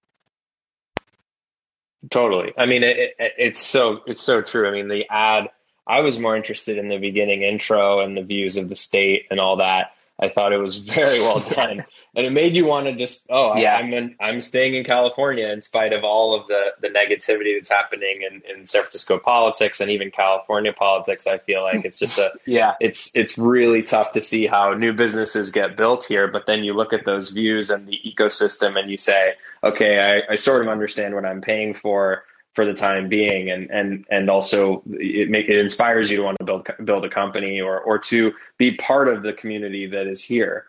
Totally. 2.09 2.53
I 2.57 2.65
mean, 2.65 2.83
it, 2.83 2.97
it, 2.97 3.33
it's 3.37 3.59
so 3.59 4.01
it's 4.05 4.21
so 4.21 4.41
true. 4.41 4.67
I 4.67 4.71
mean, 4.71 4.87
the 4.87 5.05
ad. 5.09 5.49
I 5.87 6.01
was 6.01 6.19
more 6.19 6.35
interested 6.35 6.77
in 6.77 6.87
the 6.87 6.97
beginning 6.97 7.43
intro 7.43 7.99
and 7.99 8.17
the 8.17 8.23
views 8.23 8.57
of 8.57 8.69
the 8.69 8.75
state 8.75 9.27
and 9.29 9.39
all 9.39 9.57
that. 9.57 9.91
I 10.19 10.29
thought 10.29 10.53
it 10.53 10.57
was 10.57 10.77
very 10.93 11.19
well 11.19 11.39
done, 11.39 11.83
and 12.15 12.25
it 12.25 12.31
made 12.31 12.55
you 12.55 12.65
want 12.65 12.85
to 12.85 12.95
just 12.95 13.25
oh 13.29 13.55
yeah. 13.57 13.75
I, 13.75 13.81
am 13.81 13.93
in, 13.93 14.15
I'm 14.19 14.41
staying 14.41 14.75
in 14.75 14.83
California 14.83 15.47
in 15.47 15.61
spite 15.61 15.93
of 15.93 16.03
all 16.03 16.33
of 16.39 16.47
the 16.47 16.73
the 16.81 16.87
negativity 16.87 17.57
that's 17.57 17.69
happening 17.69 18.21
in, 18.29 18.41
in 18.49 18.65
San 18.67 18.83
Francisco 18.83 19.19
politics 19.19 19.81
and 19.81 19.91
even 19.91 20.11
California 20.11 20.73
politics. 20.73 21.27
I 21.27 21.37
feel 21.39 21.63
like 21.63 21.83
it's 21.83 21.99
just 21.99 22.17
a 22.17 22.33
yeah 22.45 22.75
it's 22.79 23.15
it's 23.15 23.37
really 23.37 23.83
tough 23.83 24.13
to 24.13 24.21
see 24.21 24.47
how 24.47 24.73
new 24.73 24.93
businesses 24.93 25.51
get 25.51 25.75
built 25.75 26.05
here, 26.05 26.27
but 26.27 26.45
then 26.45 26.63
you 26.63 26.73
look 26.73 26.93
at 26.93 27.05
those 27.05 27.29
views 27.29 27.69
and 27.69 27.87
the 27.87 27.99
ecosystem 28.05 28.79
and 28.79 28.89
you 28.89 28.97
say 28.97 29.33
okay 29.63 29.99
I, 30.29 30.33
I 30.33 30.35
sort 30.37 30.61
of 30.61 30.69
understand 30.69 31.13
what 31.13 31.25
I'm 31.25 31.41
paying 31.41 31.73
for 31.73 32.23
for 32.55 32.65
the 32.65 32.73
time 32.73 33.09
being. 33.09 33.51
And 33.51 33.69
and 33.69 34.05
and 34.09 34.29
also 34.29 34.81
it 34.87 35.29
make 35.29 35.47
it 35.47 35.59
inspires 35.59 36.09
you 36.09 36.17
to 36.17 36.23
want 36.23 36.37
to 36.39 36.45
build 36.45 36.67
build 36.83 37.05
a 37.05 37.09
company 37.09 37.61
or 37.61 37.79
or 37.79 37.99
to 37.99 38.33
be 38.57 38.71
part 38.71 39.07
of 39.07 39.21
the 39.21 39.33
community 39.33 39.87
that 39.87 40.07
is 40.07 40.23
here. 40.23 40.65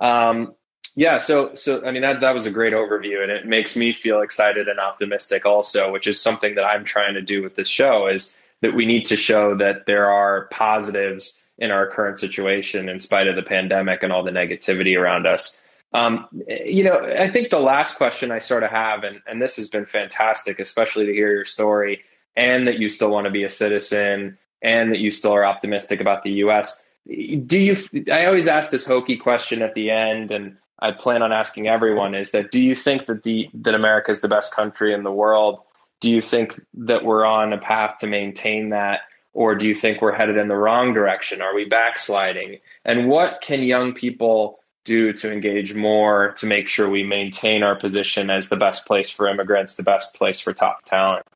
Um, 0.00 0.54
yeah 0.96 1.18
so 1.18 1.54
so 1.54 1.84
i 1.84 1.90
mean 1.90 2.02
that 2.02 2.20
that 2.20 2.32
was 2.32 2.46
a 2.46 2.50
great 2.50 2.72
overview 2.72 3.22
and 3.22 3.30
it 3.30 3.46
makes 3.46 3.76
me 3.76 3.92
feel 3.92 4.20
excited 4.20 4.66
and 4.68 4.80
optimistic 4.80 5.44
also 5.46 5.92
which 5.92 6.06
is 6.06 6.20
something 6.20 6.54
that 6.54 6.64
i'm 6.64 6.84
trying 6.84 7.14
to 7.14 7.22
do 7.22 7.42
with 7.42 7.54
this 7.54 7.68
show 7.68 8.06
is 8.06 8.36
that 8.62 8.74
we 8.74 8.86
need 8.86 9.04
to 9.04 9.16
show 9.16 9.56
that 9.56 9.86
there 9.86 10.10
are 10.10 10.46
positives 10.50 11.42
in 11.58 11.70
our 11.70 11.86
current 11.86 12.18
situation 12.18 12.88
in 12.88 13.00
spite 13.00 13.28
of 13.28 13.36
the 13.36 13.42
pandemic 13.42 14.02
and 14.02 14.12
all 14.12 14.24
the 14.24 14.30
negativity 14.30 14.98
around 14.98 15.26
us 15.26 15.58
um, 15.92 16.26
you 16.48 16.84
know, 16.84 16.98
I 17.18 17.28
think 17.28 17.50
the 17.50 17.60
last 17.60 17.96
question 17.96 18.30
I 18.30 18.38
sort 18.38 18.62
of 18.62 18.70
have, 18.70 19.04
and, 19.04 19.22
and 19.26 19.40
this 19.40 19.56
has 19.56 19.70
been 19.70 19.86
fantastic, 19.86 20.58
especially 20.58 21.06
to 21.06 21.12
hear 21.12 21.32
your 21.32 21.44
story 21.44 22.02
and 22.36 22.68
that 22.68 22.78
you 22.78 22.88
still 22.88 23.10
want 23.10 23.24
to 23.24 23.30
be 23.30 23.44
a 23.44 23.48
citizen 23.48 24.36
and 24.62 24.92
that 24.92 24.98
you 24.98 25.10
still 25.10 25.32
are 25.32 25.44
optimistic 25.44 26.00
about 26.00 26.22
the 26.22 26.32
U.S. 26.32 26.84
Do 27.06 27.58
you? 27.58 27.76
I 28.12 28.26
always 28.26 28.48
ask 28.48 28.70
this 28.70 28.86
hokey 28.86 29.16
question 29.16 29.62
at 29.62 29.74
the 29.74 29.90
end, 29.90 30.30
and 30.30 30.56
I 30.78 30.92
plan 30.92 31.22
on 31.22 31.32
asking 31.32 31.68
everyone: 31.68 32.14
is 32.14 32.32
that 32.32 32.50
do 32.50 32.60
you 32.60 32.74
think 32.74 33.06
that 33.06 33.22
the 33.22 33.48
that 33.54 33.74
America 33.74 34.10
is 34.10 34.20
the 34.20 34.28
best 34.28 34.54
country 34.54 34.92
in 34.92 35.02
the 35.02 35.12
world? 35.12 35.60
Do 36.00 36.10
you 36.10 36.20
think 36.20 36.60
that 36.74 37.04
we're 37.04 37.24
on 37.24 37.52
a 37.52 37.58
path 37.58 37.98
to 38.00 38.06
maintain 38.06 38.70
that, 38.70 39.00
or 39.32 39.54
do 39.54 39.66
you 39.66 39.74
think 39.74 40.02
we're 40.02 40.12
headed 40.12 40.36
in 40.36 40.48
the 40.48 40.56
wrong 40.56 40.92
direction? 40.92 41.40
Are 41.40 41.54
we 41.54 41.64
backsliding? 41.64 42.58
And 42.84 43.08
what 43.08 43.40
can 43.40 43.62
young 43.62 43.94
people 43.94 44.58
do 44.86 45.12
to 45.12 45.30
engage 45.30 45.74
more 45.74 46.32
to 46.38 46.46
make 46.46 46.68
sure 46.68 46.88
we 46.88 47.02
maintain 47.02 47.62
our 47.62 47.76
position 47.76 48.30
as 48.30 48.48
the 48.48 48.56
best 48.56 48.86
place 48.86 49.10
for 49.10 49.28
immigrants, 49.28 49.76
the 49.76 49.82
best 49.82 50.14
place 50.14 50.40
for 50.40 50.54
top 50.54 50.84
talent? 50.84 51.26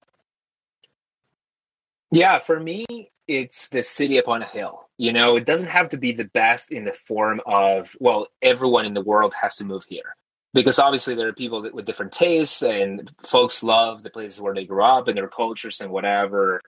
Yeah, 2.11 2.39
for 2.39 2.59
me, 2.59 2.87
it's 3.29 3.69
the 3.69 3.83
city 3.83 4.19
upon 4.19 4.43
a 4.43 4.47
hill. 4.47 4.89
You 4.97 5.13
know, 5.13 5.37
it 5.37 5.47
doesn't 5.47 5.69
have 5.71 5.91
to 5.91 5.97
be 5.97 6.13
the 6.13 6.25
best 6.25 6.73
in 6.73 6.85
the 6.85 6.93
form 6.93 7.41
of, 7.47 7.95
well, 8.01 8.29
everyone 8.43 8.87
in 8.87 8.95
the 8.95 9.01
world 9.01 9.35
has 9.41 9.57
to 9.57 9.65
move 9.65 9.85
here. 9.89 10.17
Because 10.53 10.81
obviously 10.81 11.15
there 11.15 11.29
are 11.29 11.33
people 11.33 11.69
with 11.73 11.85
different 11.85 12.13
tastes 12.13 12.63
and 12.63 13.09
folks 13.23 13.63
love 13.63 14.03
the 14.03 14.11
places 14.11 14.41
where 14.41 14.55
they 14.55 14.65
grew 14.65 14.83
up 14.83 15.07
and 15.07 15.17
their 15.17 15.29
cultures 15.29 15.81
and 15.81 15.93
whatever. 15.93 16.61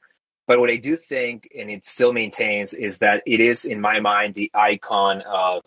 But 0.47 0.61
what 0.61 0.71
I 0.71 0.77
do 0.77 0.97
think, 0.97 1.49
and 1.59 1.69
it 1.69 1.85
still 1.85 2.13
maintains, 2.13 2.75
is 2.75 2.99
that 2.99 3.23
it 3.27 3.41
is, 3.41 3.65
in 3.65 3.81
my 3.81 3.99
mind, 3.99 4.35
the 4.35 4.51
icon 4.55 5.23
of 5.23 5.63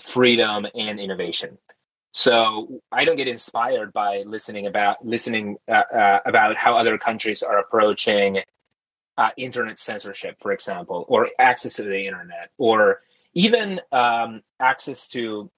freedom 0.00 0.66
and 0.74 0.98
innovation. 0.98 1.58
So 2.12 2.80
I 2.90 3.04
don't 3.04 3.16
get 3.16 3.28
inspired 3.28 3.92
by 3.92 4.24
listening 4.26 4.66
about 4.66 5.04
listening 5.06 5.56
uh, 5.68 5.82
uh, 5.94 6.20
about 6.26 6.56
how 6.56 6.76
other 6.76 6.98
countries 6.98 7.42
are 7.42 7.58
approaching 7.58 8.38
uh, 9.16 9.30
internet 9.36 9.78
censorship, 9.78 10.36
for 10.40 10.50
example, 10.52 11.04
or 11.08 11.28
access 11.38 11.74
to 11.74 11.84
the 11.84 12.06
internet, 12.06 12.50
or 12.58 13.00
even 13.34 13.80
um, 13.92 14.42
access 14.58 15.08
to 15.08 15.50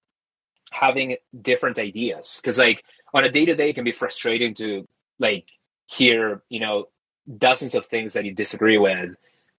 having 0.70 1.16
different 1.40 1.78
ideas. 1.78 2.40
Because 2.42 2.58
like 2.58 2.84
on 3.14 3.24
a 3.24 3.30
day 3.30 3.46
to 3.46 3.54
day, 3.54 3.70
it 3.70 3.74
can 3.74 3.84
be 3.84 3.92
frustrating 3.92 4.52
to 4.54 4.86
like 5.18 5.46
hear 5.86 6.42
you 6.50 6.60
know 6.60 6.86
dozens 7.38 7.74
of 7.74 7.86
things 7.86 8.12
that 8.12 8.26
you 8.26 8.34
disagree 8.34 8.78
with. 8.78 9.14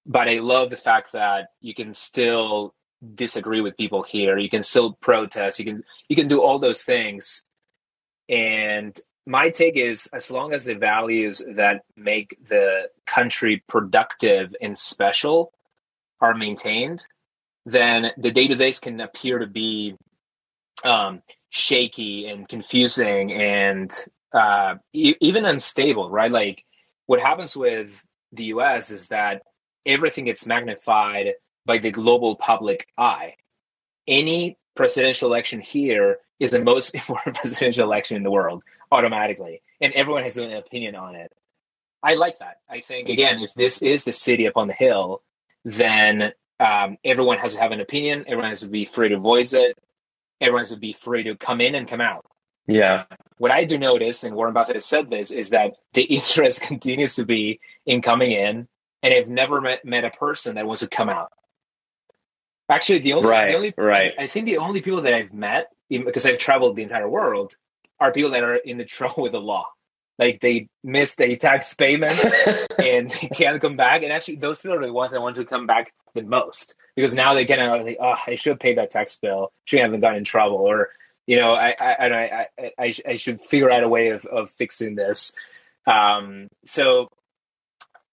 But 0.05 0.27
I 0.27 0.39
love 0.39 0.69
the 0.69 0.77
fact 0.77 1.13
that 1.13 1.47
you 1.61 1.73
can 1.73 1.93
still 1.93 2.75
disagree 3.15 3.61
with 3.61 3.77
people 3.77 4.03
here. 4.03 4.37
You 4.37 4.49
can 4.49 4.63
still 4.63 4.93
protest. 5.01 5.59
You 5.59 5.65
can 5.65 5.83
you 6.07 6.15
can 6.15 6.27
do 6.27 6.41
all 6.41 6.59
those 6.59 6.83
things. 6.83 7.43
And 8.29 8.97
my 9.25 9.49
take 9.49 9.77
is 9.77 10.09
as 10.13 10.31
long 10.31 10.53
as 10.53 10.65
the 10.65 10.75
values 10.75 11.41
that 11.55 11.83
make 11.95 12.37
the 12.47 12.89
country 13.05 13.63
productive 13.67 14.55
and 14.61 14.77
special 14.77 15.53
are 16.21 16.33
maintained, 16.33 17.05
then 17.65 18.11
the 18.17 18.31
days 18.31 18.79
can 18.79 18.99
appear 18.99 19.39
to 19.39 19.47
be 19.47 19.95
um, 20.83 21.21
shaky 21.49 22.27
and 22.27 22.47
confusing 22.47 23.31
and 23.31 23.91
uh, 24.33 24.75
e- 24.93 25.15
even 25.21 25.45
unstable, 25.45 26.09
right? 26.09 26.31
Like 26.31 26.65
what 27.05 27.19
happens 27.19 27.55
with 27.55 28.03
the 28.31 28.45
US 28.45 28.91
is 28.91 29.07
that 29.09 29.43
everything 29.85 30.25
gets 30.25 30.45
magnified 30.47 31.33
by 31.65 31.77
the 31.77 31.91
global 31.91 32.35
public 32.35 32.87
eye. 32.97 33.35
Any 34.07 34.57
presidential 34.75 35.29
election 35.29 35.61
here 35.61 36.17
is 36.39 36.51
the 36.51 36.63
most 36.63 36.93
important 36.95 37.37
presidential 37.37 37.85
election 37.85 38.17
in 38.17 38.23
the 38.23 38.31
world 38.31 38.63
automatically, 38.91 39.61
and 39.81 39.93
everyone 39.93 40.23
has 40.23 40.37
an 40.37 40.51
opinion 40.51 40.95
on 40.95 41.15
it. 41.15 41.31
I 42.01 42.15
like 42.15 42.39
that. 42.39 42.57
I 42.69 42.81
think 42.81 43.09
again, 43.09 43.39
if 43.39 43.53
this 43.53 43.81
is 43.81 44.03
the 44.03 44.11
city 44.11 44.45
upon 44.45 44.67
the 44.67 44.73
hill, 44.73 45.23
then 45.63 46.33
um, 46.59 46.97
everyone 47.03 47.37
has 47.39 47.55
to 47.55 47.61
have 47.61 47.71
an 47.71 47.79
opinion. 47.79 48.25
Everyone 48.27 48.49
has 48.49 48.61
to 48.61 48.67
be 48.67 48.85
free 48.85 49.09
to 49.09 49.17
voice 49.17 49.53
it. 49.53 49.77
Everyone 50.41 50.61
has 50.61 50.71
to 50.71 50.77
be 50.77 50.93
free 50.93 51.23
to 51.23 51.35
come 51.35 51.61
in 51.61 51.75
and 51.75 51.87
come 51.87 52.01
out. 52.01 52.25
Yeah. 52.67 53.05
What 53.37 53.51
I 53.51 53.65
do 53.65 53.77
notice, 53.77 54.23
and 54.23 54.35
Warren 54.35 54.53
Buffett 54.53 54.75
has 54.75 54.85
said 54.85 55.09
this, 55.09 55.31
is 55.31 55.49
that 55.49 55.73
the 55.93 56.01
interest 56.17 56.61
continues 56.61 57.15
to 57.15 57.25
be 57.25 57.59
in 57.85 58.01
coming 58.01 58.31
in, 58.31 58.67
and 59.01 59.13
I've 59.13 59.29
never 59.29 59.61
met, 59.61 59.85
met 59.85 60.05
a 60.05 60.09
person 60.09 60.55
that 60.55 60.65
wants 60.65 60.81
to 60.81 60.87
come 60.87 61.09
out. 61.09 61.31
Actually, 62.69 62.99
the 62.99 63.13
only, 63.13 63.29
right, 63.29 63.49
the 63.49 63.55
only 63.55 63.73
right. 63.77 64.13
I 64.17 64.27
think 64.27 64.45
the 64.45 64.57
only 64.57 64.81
people 64.81 65.01
that 65.01 65.13
I've 65.13 65.33
met, 65.33 65.67
because 65.89 66.25
I've 66.25 66.39
traveled 66.39 66.75
the 66.75 66.83
entire 66.83 67.09
world, 67.09 67.55
are 67.99 68.11
people 68.11 68.31
that 68.31 68.43
are 68.43 68.55
in 68.55 68.77
the 68.77 68.85
trouble 68.85 69.23
with 69.23 69.33
the 69.33 69.39
law. 69.39 69.67
Like 70.19 70.41
they 70.41 70.69
missed 70.83 71.19
a 71.21 71.35
tax 71.35 71.73
payment 71.75 72.19
and 72.79 73.09
they 73.09 73.27
can't 73.29 73.59
come 73.59 73.75
back. 73.75 74.03
And 74.03 74.11
actually, 74.11 74.35
those 74.35 74.61
people 74.61 74.77
are 74.77 74.85
the 74.85 74.93
ones 74.93 75.11
that 75.11 75.21
want 75.21 75.37
to 75.37 75.45
come 75.45 75.65
back 75.65 75.91
the 76.13 76.21
most 76.21 76.75
because 76.95 77.15
now 77.15 77.33
they 77.33 77.45
get 77.45 77.59
out 77.59 77.83
like, 77.83 77.97
oh, 77.99 78.15
I 78.27 78.35
should 78.35 78.59
pay 78.59 78.75
that 78.75 78.91
tax 78.91 79.17
bill. 79.17 79.51
Should 79.65 79.79
have 79.79 79.99
gotten 79.99 80.19
in 80.19 80.23
trouble, 80.23 80.57
or 80.57 80.89
you 81.25 81.37
know, 81.37 81.53
I 81.53 81.75
I 81.79 81.93
I 81.93 82.47
I, 82.59 82.71
I, 82.79 82.93
I 83.07 83.15
should 83.15 83.41
figure 83.41 83.71
out 83.71 83.83
a 83.83 83.89
way 83.89 84.09
of 84.09 84.25
of 84.25 84.51
fixing 84.51 84.95
this. 84.95 85.33
Um, 85.87 86.47
so 86.65 87.09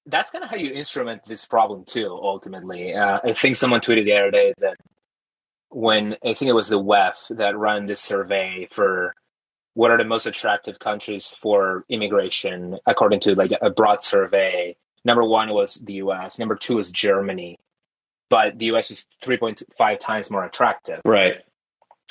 that's 0.06 0.30
kind 0.30 0.44
of 0.44 0.50
how 0.50 0.56
you 0.56 0.72
instrument 0.72 1.22
this 1.26 1.44
problem 1.44 1.84
too. 1.84 2.08
Ultimately, 2.08 2.94
uh, 2.94 3.20
I 3.22 3.32
think 3.32 3.56
someone 3.56 3.80
tweeted 3.80 4.04
the 4.04 4.14
other 4.14 4.30
day 4.30 4.54
that 4.58 4.76
when 5.70 6.16
I 6.24 6.34
think 6.34 6.48
it 6.48 6.54
was 6.54 6.68
the 6.68 6.80
WEF 6.80 7.36
that 7.36 7.56
ran 7.56 7.86
this 7.86 8.00
survey 8.00 8.66
for 8.70 9.14
what 9.74 9.90
are 9.90 9.98
the 9.98 10.04
most 10.04 10.26
attractive 10.26 10.78
countries 10.78 11.32
for 11.32 11.84
immigration 11.88 12.78
according 12.86 13.20
to 13.20 13.34
like 13.34 13.52
a 13.62 13.70
broad 13.70 14.04
survey. 14.04 14.76
Number 15.04 15.24
one 15.24 15.50
was 15.50 15.76
the 15.76 15.94
U.S. 15.94 16.38
Number 16.38 16.56
two 16.56 16.78
is 16.78 16.90
Germany, 16.90 17.58
but 18.28 18.58
the 18.58 18.66
U.S. 18.66 18.90
is 18.90 19.06
three 19.22 19.38
point 19.38 19.62
five 19.76 19.98
times 19.98 20.30
more 20.30 20.44
attractive. 20.44 21.00
Right. 21.04 21.36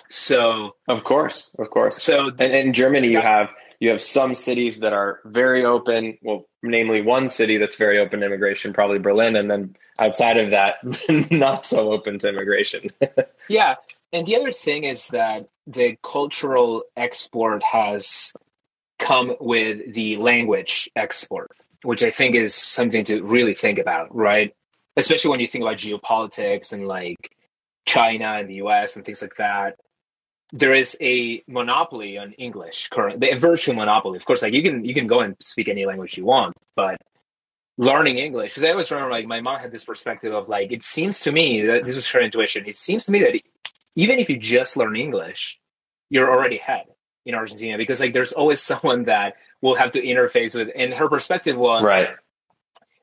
So 0.10 0.76
of 0.88 1.04
course, 1.04 1.52
of 1.60 1.70
course. 1.70 2.02
So 2.02 2.30
and 2.40 2.54
in 2.54 2.74
Germany, 2.74 3.10
you 3.10 3.22
have 3.22 3.52
you 3.80 3.90
have 3.90 4.02
some 4.02 4.36
cities 4.36 4.82
that 4.82 4.94
are 4.94 5.22
very 5.26 5.64
open. 5.64 6.18
Well, 6.22 6.46
namely 6.62 7.02
one 7.02 7.30
city 7.30 7.58
that's 7.58 7.78
very 7.78 8.00
open 8.00 8.20
to 8.20 8.26
immigration, 8.26 8.74
probably 8.74 9.00
Berlin, 9.00 9.36
and 9.36 9.50
then 9.50 9.76
outside 9.98 10.38
of 10.38 10.52
that, 10.52 10.76
not 11.32 11.66
so 11.66 11.92
open 11.94 12.20
to 12.20 12.30
immigration. 12.30 12.90
yeah, 13.48 13.76
and 14.12 14.26
the 14.26 14.36
other 14.36 14.52
thing 14.52 14.84
is 14.84 15.08
that 15.08 15.48
the 15.66 15.98
cultural 16.04 16.84
export 16.98 17.64
has 17.64 18.34
come 18.98 19.36
with 19.40 19.94
the 19.94 20.18
language 20.18 20.90
export, 20.96 21.52
which 21.84 22.04
I 22.04 22.12
think 22.12 22.36
is 22.36 22.54
something 22.54 23.06
to 23.06 23.22
really 23.22 23.54
think 23.54 23.80
about, 23.80 24.14
right? 24.14 24.54
Especially 24.98 25.32
when 25.32 25.40
you 25.40 25.48
think 25.48 25.64
about 25.64 25.78
geopolitics 25.78 26.74
and 26.74 26.86
like 26.86 27.32
China 27.86 28.34
and 28.34 28.50
the 28.50 28.56
US 28.56 28.98
and 28.98 29.06
things 29.06 29.22
like 29.22 29.36
that 29.38 29.78
there 30.52 30.74
is 30.74 30.98
a 31.00 31.44
monopoly 31.48 32.18
on 32.18 32.34
English 32.34 32.90
currently, 32.90 33.30
a 33.30 33.38
virtual 33.38 33.76
monopoly. 33.76 34.18
Of 34.18 34.26
course, 34.26 34.42
like 34.42 34.54
you 34.54 34.64
can 34.64 34.84
you 34.84 34.94
can 34.94 35.08
go 35.08 35.20
and 35.20 35.36
speak 35.40 35.70
any 35.70 35.86
language 35.86 36.18
you 36.18 36.26
want, 36.26 36.56
but 36.76 36.98
learning 37.78 38.18
English 38.18 38.52
because 38.52 38.64
I 38.64 38.72
always 38.72 38.92
remember 38.92 39.12
like 39.12 39.26
my 39.26 39.42
mom 39.42 39.60
had 39.60 39.72
this 39.72 39.86
perspective 39.86 40.34
of 40.34 40.50
like 40.50 40.72
it 40.72 40.84
seems 40.84 41.22
to 41.22 41.32
me 41.32 41.66
that 41.68 41.86
this 41.86 41.96
was 41.96 42.10
her 42.12 42.22
intuition. 42.22 42.66
It 42.68 42.78
seems 42.78 43.06
to 43.06 43.12
me 43.12 43.20
that 43.22 43.40
even 43.96 44.20
if 44.20 44.30
you 44.30 44.38
just 44.38 44.76
learn 44.76 44.96
English, 44.96 45.60
you're 46.10 46.32
already 46.32 46.58
ahead 46.58 46.86
in 47.26 47.36
Argentina 47.36 47.78
because 47.78 48.02
like 48.02 48.14
there's 48.14 48.34
always 48.34 48.62
someone 48.72 49.06
that 49.06 49.36
will 49.62 49.76
have 49.76 49.92
to 49.92 50.02
interface 50.02 50.56
with. 50.56 50.70
And 50.76 50.94
her 50.94 51.08
perspective 51.10 51.58
was 51.58 51.84
right. 51.84 52.10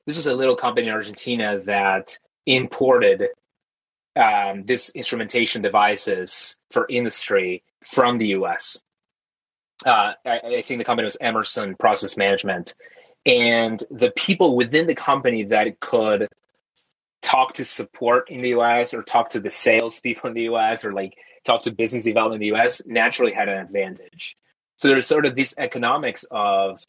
This 0.06 0.16
was 0.16 0.26
a 0.26 0.34
little 0.34 0.56
company 0.56 0.86
in 0.86 0.92
Argentina 0.92 1.58
that 1.64 2.16
imported 2.46 3.28
um, 4.16 4.62
this 4.62 4.90
instrumentation 4.90 5.62
devices 5.62 6.58
for 6.70 6.86
industry 6.88 7.62
from 7.84 8.18
the 8.18 8.28
U.S. 8.28 8.82
Uh, 9.84 10.12
I, 10.24 10.40
I 10.58 10.62
think 10.62 10.78
the 10.78 10.84
company 10.84 11.04
was 11.04 11.18
Emerson 11.20 11.76
Process 11.76 12.16
Management, 12.16 12.74
and 13.26 13.82
the 13.90 14.10
people 14.10 14.56
within 14.56 14.86
the 14.86 14.94
company 14.94 15.44
that 15.44 15.80
could 15.80 16.28
talk 17.22 17.54
to 17.54 17.64
support 17.64 18.30
in 18.30 18.40
the 18.40 18.50
US 18.50 18.94
or 18.94 19.02
talk 19.02 19.30
to 19.30 19.40
the 19.40 19.50
sales 19.50 20.00
people 20.00 20.28
in 20.28 20.34
the 20.34 20.42
US 20.42 20.84
or 20.84 20.92
like 20.92 21.16
talk 21.44 21.62
to 21.62 21.72
business 21.72 22.04
development 22.04 22.42
in 22.42 22.50
the 22.50 22.56
US 22.56 22.86
naturally 22.86 23.32
had 23.32 23.48
an 23.48 23.58
advantage. 23.58 24.36
So 24.76 24.88
there's 24.88 25.06
sort 25.06 25.26
of 25.26 25.34
this 25.34 25.54
economics 25.58 26.24
of 26.30 26.84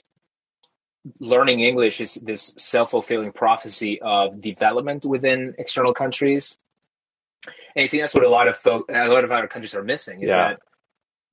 learning 1.20 1.62
English 1.62 2.02
is 2.02 2.16
this 2.16 2.54
self-fulfilling 2.58 3.32
prophecy 3.32 4.00
of 4.02 4.42
development 4.42 5.06
within 5.06 5.56
external 5.58 5.94
countries. 5.94 6.58
And 7.76 7.84
I 7.84 7.88
think 7.88 8.04
that's 8.04 8.14
what 8.14 8.24
a 8.24 8.30
lot 8.30 8.48
of 8.48 8.58
folk, 8.58 8.90
a 8.90 9.08
lot 9.08 9.24
of 9.24 9.32
other 9.32 9.48
countries 9.48 9.76
are 9.76 9.84
missing 9.84 10.22
is 10.22 10.30
yeah. 10.30 10.50
that 10.50 10.60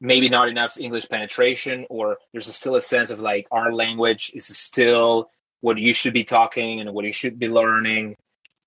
maybe 0.01 0.29
not 0.29 0.49
enough 0.49 0.79
English 0.79 1.09
penetration, 1.09 1.87
or 1.89 2.19
there's 2.33 2.53
still 2.55 2.77
a 2.77 2.81
sense 2.81 3.11
of 3.11 3.21
like 3.21 3.47
our 3.51 3.73
language 3.73 4.31
is 4.35 4.47
still 4.47 5.31
what 5.61 5.79
you 5.79 5.95
should 5.95 6.13
be 6.13 6.25
talking 6.25 6.81
and 6.81 6.93
what 6.93 7.05
you 7.05 7.13
should 7.13 7.39
be 7.39 7.49
learning. 7.49 8.17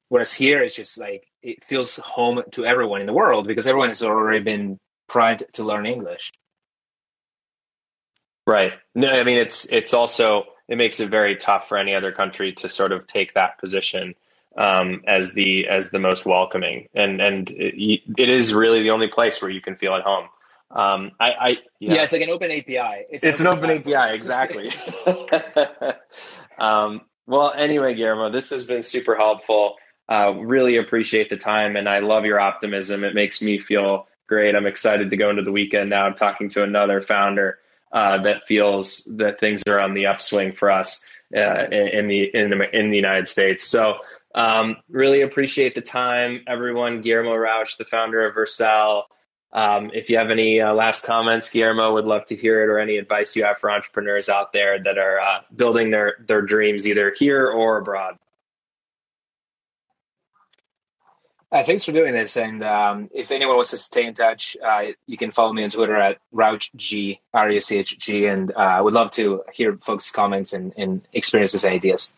Whereas 0.09 0.33
here, 0.33 0.63
it's 0.63 0.75
just 0.75 0.99
like 0.99 1.27
it 1.41 1.63
feels 1.63 1.97
home 1.97 2.43
to 2.51 2.65
everyone 2.65 3.01
in 3.01 3.07
the 3.07 3.13
world 3.13 3.47
because 3.47 3.67
everyone 3.67 3.89
has 3.89 4.03
already 4.03 4.43
been 4.43 4.79
primed 5.07 5.43
to 5.53 5.63
learn 5.63 5.85
English. 5.85 6.31
Right. 8.47 8.73
No, 8.95 9.09
I 9.09 9.23
mean 9.23 9.37
it's 9.37 9.71
it's 9.71 9.93
also 9.93 10.45
it 10.69 10.77
makes 10.77 10.99
it 10.99 11.09
very 11.09 11.35
tough 11.35 11.67
for 11.67 11.77
any 11.77 11.93
other 11.95 12.11
country 12.11 12.53
to 12.53 12.69
sort 12.69 12.93
of 12.93 13.05
take 13.05 13.33
that 13.33 13.59
position 13.59 14.15
um, 14.57 15.03
as 15.07 15.33
the 15.33 15.67
as 15.67 15.91
the 15.91 15.99
most 15.99 16.25
welcoming, 16.25 16.89
and 16.95 17.21
and 17.21 17.49
it, 17.51 18.01
it 18.17 18.29
is 18.29 18.53
really 18.53 18.81
the 18.83 18.89
only 18.89 19.07
place 19.07 19.41
where 19.41 19.51
you 19.51 19.61
can 19.61 19.75
feel 19.75 19.95
at 19.95 20.01
home. 20.01 20.27
Um, 20.69 21.11
I, 21.19 21.29
I 21.29 21.47
yeah. 21.79 21.95
yeah. 21.95 22.03
it's 22.03 22.11
like 22.11 22.23
an 22.23 22.29
open 22.29 22.51
API. 22.51 23.05
It's, 23.09 23.23
it's 23.23 23.41
an 23.41 23.47
open, 23.47 23.69
open 23.69 23.93
API, 23.93 24.15
exactly. 24.15 24.71
um, 26.57 27.01
well, 27.25 27.53
anyway, 27.55 27.93
Guillermo, 27.93 28.31
this 28.31 28.49
has 28.49 28.65
been 28.65 28.83
super 28.83 29.15
helpful. 29.15 29.75
Uh, 30.09 30.33
really 30.33 30.77
appreciate 30.77 31.29
the 31.29 31.37
time, 31.37 31.75
and 31.75 31.87
I 31.87 31.99
love 31.99 32.25
your 32.25 32.39
optimism. 32.39 33.03
It 33.03 33.13
makes 33.13 33.41
me 33.41 33.59
feel 33.59 34.07
great. 34.25 34.55
I'm 34.55 34.65
excited 34.65 35.11
to 35.11 35.17
go 35.17 35.29
into 35.29 35.43
the 35.43 35.51
weekend 35.51 35.89
now, 35.89 36.05
I'm 36.05 36.15
talking 36.15 36.49
to 36.49 36.63
another 36.63 37.01
founder 37.01 37.59
uh, 37.91 38.23
that 38.23 38.45
feels 38.47 39.05
that 39.17 39.39
things 39.39 39.63
are 39.69 39.79
on 39.79 39.93
the 39.93 40.07
upswing 40.07 40.53
for 40.53 40.71
us 40.71 41.09
uh, 41.35 41.65
in, 41.71 42.07
the 42.07 42.23
in 42.33 42.49
the 42.49 42.77
in 42.77 42.89
the 42.89 42.97
United 42.97 43.27
States. 43.27 43.65
So. 43.65 43.99
Um, 44.37 44.77
really 44.87 45.21
appreciate 45.21 45.73
the 45.73 45.81
time, 45.81 46.43
everyone. 46.45 47.01
Guillermo 47.01 47.33
Rauch, 47.33 47.77
the 47.77 47.85
founder 47.85 48.23
of 48.23 48.35
Vercel. 48.35 49.05
Um, 49.51 49.89
if 49.95 50.11
you 50.11 50.19
have 50.19 50.29
any 50.29 50.61
uh, 50.61 50.75
last 50.75 51.07
comments, 51.07 51.49
Guillermo 51.49 51.93
would 51.93 52.05
love 52.05 52.25
to 52.25 52.35
hear 52.35 52.61
it, 52.61 52.67
or 52.69 52.77
any 52.77 52.97
advice 52.97 53.35
you 53.35 53.45
have 53.45 53.57
for 53.57 53.71
entrepreneurs 53.71 54.29
out 54.29 54.53
there 54.53 54.77
that 54.83 54.99
are 54.99 55.19
uh, 55.19 55.39
building 55.55 55.89
their 55.89 56.17
their 56.27 56.43
dreams 56.43 56.87
either 56.87 57.11
here 57.17 57.49
or 57.49 57.79
abroad. 57.79 58.19
Uh, 61.51 61.63
thanks 61.63 61.85
for 61.85 61.91
doing 61.91 62.13
this. 62.13 62.37
And 62.37 62.63
um, 62.63 63.09
if 63.15 63.31
anyone 63.31 63.55
wants 63.55 63.71
to 63.71 63.77
stay 63.77 64.05
in 64.05 64.13
touch, 64.13 64.55
uh, 64.63 64.91
you 65.07 65.17
can 65.17 65.31
follow 65.31 65.51
me 65.51 65.63
on 65.63 65.71
Twitter 65.71 65.95
at 65.95 66.19
RauchG, 66.31 67.19
R-U-C-H-G, 67.33 68.25
and 68.27 68.51
uh, 68.51 68.59
I 68.59 68.81
would 68.81 68.93
love 68.93 69.11
to 69.11 69.43
hear 69.51 69.77
folks' 69.77 70.11
comments 70.11 70.53
and, 70.53 70.73
and 70.77 71.01
experiences 71.11 71.63
and 71.63 71.73
ideas. 71.73 72.11